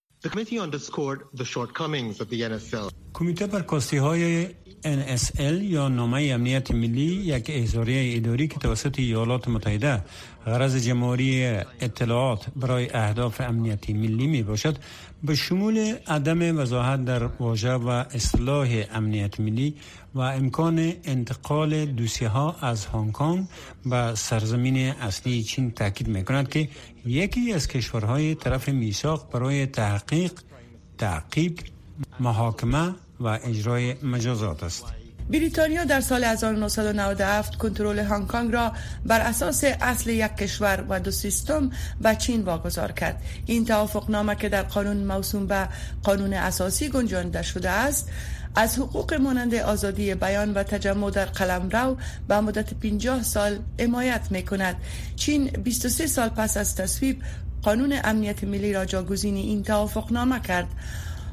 کمیته 3.13 3.47
بر 3.47 3.63
کاستی 3.63 3.97
های 3.97 4.49
NSL 4.85 5.63
یا 5.63 5.89
نامه 5.89 6.31
امنیت 6.35 6.71
ملی 6.71 7.03
یک 7.03 7.51
احضاریه 7.51 8.17
اداری 8.17 8.49
که 8.49 8.59
توسط 8.59 8.99
ایالات 8.99 9.49
متحده 9.49 10.05
غرض 10.47 10.77
جمهوری 10.87 11.47
اطلاعات 11.81 12.47
برای 12.57 12.91
اهداف 12.95 13.41
امنیتی 13.41 13.93
ملی 13.93 14.27
می 14.27 14.43
باشد 14.43 14.77
به 15.25 15.35
شمول 15.35 15.95
عدم 16.07 16.59
وضاحت 16.59 17.05
در 17.05 17.25
واژه 17.27 17.73
و 17.73 17.89
اصلاح 17.89 18.85
امنیت 18.93 19.41
ملی 19.41 19.75
و 20.15 20.21
امکان 20.21 20.93
انتقال 21.05 21.87
دوسیه 21.87 22.29
ها 22.29 22.57
از 22.61 22.87
هنگ 22.87 23.13
کنگ 23.13 23.47
به 23.87 24.15
سرزمین 24.15 24.77
اصلی 24.77 25.43
چین 25.43 25.71
تاکید 25.71 26.09
می 26.09 26.25
کند 26.25 26.49
که 26.49 26.69
یکی 27.07 27.53
از 27.53 27.69
کشورهای 27.69 28.35
طرف 28.35 28.69
میثاق 28.69 29.31
برای 29.33 29.67
تحقیق 29.67 30.33
تعقیب 30.99 31.59
محاکمه 32.21 32.95
و 33.21 33.39
اجرای 33.45 33.95
مجازات 34.03 34.63
است. 34.63 34.85
بریتانیا 35.31 35.85
در 35.85 36.01
سال 36.01 36.25
1997 36.25 37.57
کنترل 37.57 37.99
هنگ 37.99 38.27
کنگ 38.27 38.53
را 38.53 38.73
بر 39.07 39.21
اساس 39.21 39.65
اصل 39.65 40.11
یک 40.11 40.37
کشور 40.37 40.85
و 40.89 41.01
دو 41.01 41.11
سیستم 41.11 41.71
به 42.01 42.15
چین 42.15 42.43
واگذار 42.43 42.93
کرد. 42.93 43.23
این 43.47 43.65
توافقنامه 43.65 44.37
که 44.37 44.49
در 44.49 44.63
قانون 44.63 44.97
موسوم 44.97 45.47
به 45.47 45.69
قانون 46.03 46.33
اساسی 46.33 46.89
گنجانده 46.89 47.43
شده 47.43 47.71
است 47.71 48.11
از 48.55 48.79
حقوق 48.79 49.15
مانند 49.15 49.55
آزادی 49.55 50.15
بیان 50.15 50.55
و 50.55 50.63
تجمع 50.63 51.11
در 51.11 51.25
قلمرو 51.25 51.97
به 52.29 52.41
مدت 52.41 52.75
50 52.75 53.23
سال 53.23 53.59
حمایت 53.81 54.27
می 54.31 54.43
کند 54.43 54.77
چین 55.17 55.51
23 55.51 56.07
سال 56.07 56.29
پس 56.29 56.57
از 56.57 56.77
تصویب 56.77 57.23
قانون 57.63 57.99
امنیت 58.05 58.45
ملی 58.45 58.73
را 58.73 58.85
جاگزین 58.85 59.37
این 59.37 59.63
توافقنامه 59.63 60.41
کرد. 60.41 60.69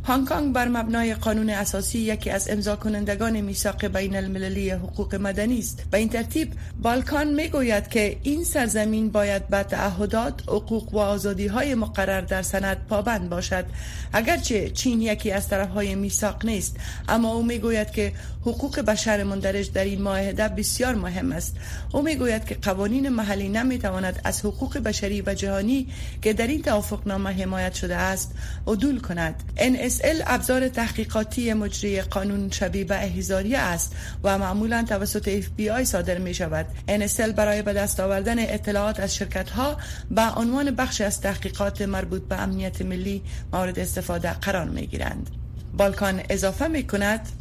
هنگ 0.09 0.27
کنگ 0.29 0.53
بر 0.53 0.67
مبنای 0.67 1.13
قانون 1.13 1.49
اساسی 1.49 1.99
یکی 1.99 2.29
از 2.29 2.49
امضا 2.49 2.75
کنندگان 2.75 3.41
میثاق 3.41 3.85
بین 3.85 4.15
المللی 4.15 4.69
حقوق 4.69 5.15
مدنی 5.15 5.59
است. 5.59 5.83
به 5.91 5.97
این 5.97 6.09
ترتیب 6.09 6.53
بالکان 6.81 7.33
می 7.33 7.47
گوید 7.47 7.87
که 7.87 8.17
این 8.23 8.43
سرزمین 8.43 9.09
باید 9.09 9.47
به 9.47 9.63
تعهدات 9.63 10.41
حقوق 10.47 10.93
و 10.93 10.97
آزادی 10.97 11.47
های 11.47 11.75
مقرر 11.75 12.21
در 12.21 12.41
سند 12.41 12.77
پابند 12.89 13.29
باشد. 13.29 13.65
اگرچه 14.13 14.69
چین 14.69 15.01
یکی 15.01 15.31
از 15.31 15.47
طرف 15.47 15.69
های 15.69 15.95
میثاق 15.95 16.45
نیست 16.45 16.77
اما 17.09 17.33
او 17.33 17.43
می 17.43 17.57
گوید 17.57 17.91
که 17.91 18.13
حقوق 18.41 18.79
بشر 18.79 19.23
مندرج 19.23 19.71
در 19.71 19.83
این 19.83 20.01
معاهده 20.01 20.47
بسیار 20.47 20.95
مهم 20.95 21.31
است. 21.31 21.55
او 21.93 22.01
می 22.01 22.15
گوید 22.15 22.45
که 22.45 22.55
قوانین 22.55 23.09
محلی 23.09 23.49
نمی 23.49 23.79
تواند 23.79 24.21
از 24.23 24.45
حقوق 24.45 24.77
بشری 24.77 25.21
و 25.21 25.33
جهانی 25.33 25.87
که 26.21 26.33
در 26.33 26.47
این 26.47 26.61
توافقنامه 26.61 27.29
حمایت 27.29 27.73
شده 27.73 27.95
است 27.95 28.31
عدول 28.67 28.99
کند. 28.99 29.43
NSL 29.99 30.23
ابزار 30.27 30.67
تحقیقاتی 30.67 31.53
مجری 31.53 32.01
قانون 32.01 32.51
شبیه 32.51 32.83
به 32.83 32.95
احزاریه 32.95 33.57
است 33.57 33.95
و 34.23 34.37
معمولا 34.37 34.85
توسط 34.89 35.41
FBI 35.41 35.83
صادر 35.83 36.17
می 36.17 36.33
شود 36.33 36.65
NSL 36.87 37.29
برای 37.35 37.61
به 37.61 37.73
دست 37.73 37.99
آوردن 37.99 38.39
اطلاعات 38.39 38.99
از 38.99 39.15
شرکت 39.15 39.49
ها 39.49 39.77
به 40.11 40.21
عنوان 40.21 40.71
بخش 40.71 41.01
از 41.01 41.21
تحقیقات 41.21 41.81
مربوط 41.81 42.21
به 42.21 42.41
امنیت 42.41 42.81
ملی 42.81 43.23
مورد 43.53 43.79
استفاده 43.79 44.33
قرار 44.33 44.65
می 44.65 44.87
گیرند 44.87 45.29
بالکان 45.73 46.21
اضافه 46.29 46.67
می 46.67 46.87
کند 46.87 47.38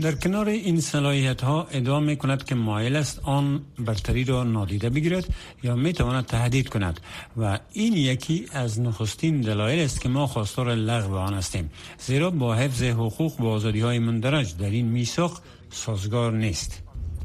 در 0.00 0.12
کنار 0.12 0.48
این 0.48 0.80
صلاحیت 0.80 1.40
ها 1.40 1.66
ادعا 1.70 2.00
می 2.00 2.16
کند 2.16 2.44
که 2.44 2.54
مایل 2.54 2.96
است 2.96 3.20
آن 3.22 3.64
برتری 3.78 4.24
را 4.24 4.44
نادیده 4.44 4.90
بگیرد 4.90 5.24
یا 5.62 5.76
می 5.76 5.92
تواند 5.92 6.26
تهدید 6.26 6.68
کند 6.68 7.00
و 7.36 7.58
این 7.72 7.92
یکی 7.92 8.46
از 8.52 8.80
نخستین 8.80 9.40
دلایل 9.40 9.80
است 9.80 10.00
که 10.00 10.08
ما 10.08 10.26
خواستار 10.26 10.74
لغو 10.74 11.16
آن 11.16 11.34
هستیم 11.34 11.70
زیرا 11.98 12.30
با 12.30 12.54
حفظ 12.54 12.82
حقوق 12.82 13.40
و 13.40 13.46
آزادی 13.46 13.80
های 13.80 13.98
مندرج 13.98 14.56
در 14.56 14.70
این 14.70 14.86
میثاق 14.86 15.42
سازگار 15.70 16.32
نیست 16.32 16.82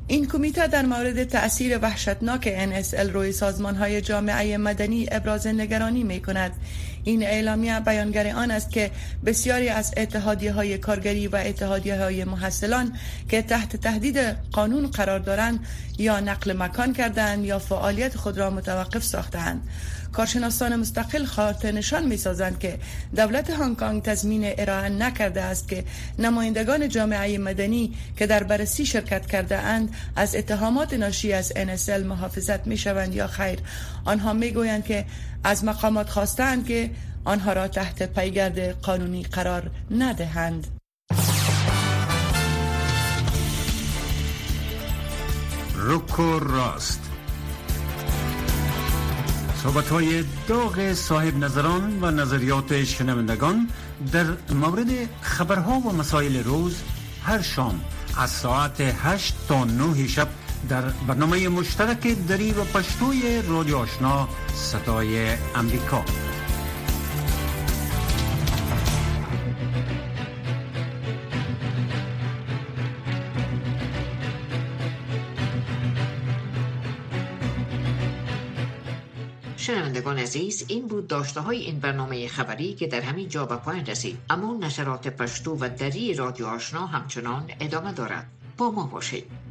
این 0.07 0.27
کمیته 0.27 0.67
در 0.67 0.85
مورد 0.85 1.23
تأثیر 1.23 1.79
وحشتناک 1.81 2.71
NSL 2.71 3.09
روی 3.13 3.31
سازمان 3.31 3.75
های 3.75 4.01
جامعه 4.01 4.57
مدنی 4.57 5.07
ابراز 5.11 5.47
نگرانی 5.47 6.03
می 6.03 6.21
کند. 6.21 6.51
این 7.03 7.23
اعلامیه 7.23 7.79
بیانگر 7.79 8.35
آن 8.35 8.51
است 8.51 8.71
که 8.71 8.91
بسیاری 9.25 9.69
از 9.69 9.93
اتحادیه 9.97 10.51
های 10.53 10.77
کارگری 10.77 11.27
و 11.27 11.35
اتحادیه 11.35 11.97
های 11.97 12.23
محصلان 12.23 12.93
که 13.29 13.41
تحت 13.41 13.75
تهدید 13.75 14.17
قانون 14.51 14.87
قرار 14.87 15.19
دارند 15.19 15.59
یا 15.97 16.19
نقل 16.19 16.53
مکان 16.53 16.93
کردند 16.93 17.45
یا 17.45 17.59
فعالیت 17.59 18.17
خود 18.17 18.37
را 18.37 18.49
متوقف 18.49 19.03
ساختند. 19.03 19.61
کارشناسان 20.13 20.75
مستقل 20.75 21.25
خاطر 21.25 21.71
نشان 21.71 22.05
می 22.05 22.17
سازند 22.17 22.59
که 22.59 22.79
دولت 23.15 23.49
هنگ 23.49 23.77
کنگ 23.77 24.01
تضمین 24.01 24.53
ارائه 24.57 24.89
نکرده 24.89 25.41
است 25.41 25.67
که 25.67 25.83
نمایندگان 26.19 26.89
جامعه 26.89 27.37
مدنی 27.37 27.93
که 28.17 28.27
در 28.27 28.43
بررسی 28.43 28.85
شرکت 28.85 29.25
کرده 29.25 29.57
اند 29.57 29.95
از 30.15 30.35
اتهامات 30.35 30.93
ناشی 30.93 31.33
از 31.33 31.51
NSL 31.51 32.03
محافظت 32.05 32.67
می 32.67 32.77
شوند 32.77 33.15
یا 33.15 33.27
خیر 33.27 33.59
آنها 34.05 34.33
می 34.33 34.51
گویند 34.51 34.85
که 34.85 35.05
از 35.43 35.65
مقامات 35.65 36.09
خواستند 36.09 36.67
که 36.67 36.91
آنها 37.25 37.53
را 37.53 37.67
تحت 37.67 38.03
پیگرد 38.03 38.81
قانونی 38.81 39.23
قرار 39.23 39.71
ندهند. 39.91 40.67
روکو 45.75 46.39
راست. 46.39 47.09
صحبت 49.63 49.89
های 49.89 50.23
داغ 50.47 50.93
صاحب 50.93 51.37
نظران 51.37 52.03
و 52.03 52.11
نظریات 52.11 52.83
شنوندگان 52.83 53.69
در 54.11 54.25
مورد 54.53 54.87
خبرها 55.21 55.79
و 55.79 55.93
مسائل 55.93 56.43
روز 56.43 56.81
هر 57.23 57.41
شام 57.41 57.81
از 58.17 58.29
ساعت 58.29 58.81
8 58.81 59.35
تا 59.47 59.63
9 59.63 60.07
شب 60.07 60.27
در 60.69 60.81
برنامه 60.81 61.49
مشترک 61.49 62.07
دری 62.27 62.51
و 62.51 62.63
پشتوی 62.63 63.41
رادیو 63.47 63.77
آشنا 63.77 64.27
صدای 64.53 65.35
امریکا. 65.55 66.05
شنوندگان 79.57 80.19
عزیز 80.19 80.65
این 80.67 80.87
بود 80.87 81.07
داشته 81.07 81.41
های 81.41 81.57
این 81.57 81.79
برنامه 81.79 82.27
خبری 82.27 82.73
که 82.73 82.87
در 82.87 83.01
همین 83.01 83.29
جا 83.29 83.45
به 83.45 83.55
پایان 83.55 83.85
رسید. 83.85 84.17
اما 84.29 84.57
نشرات 84.61 85.07
پشتو 85.07 85.57
و 85.59 85.69
دری 85.77 86.13
رادیو 86.13 86.45
آشنا 86.45 86.85
همچنان 86.85 87.49
ادامه 87.59 87.93
دارد. 87.93 88.27
با 88.57 88.71
ما 88.71 88.87
باشید. 88.87 89.42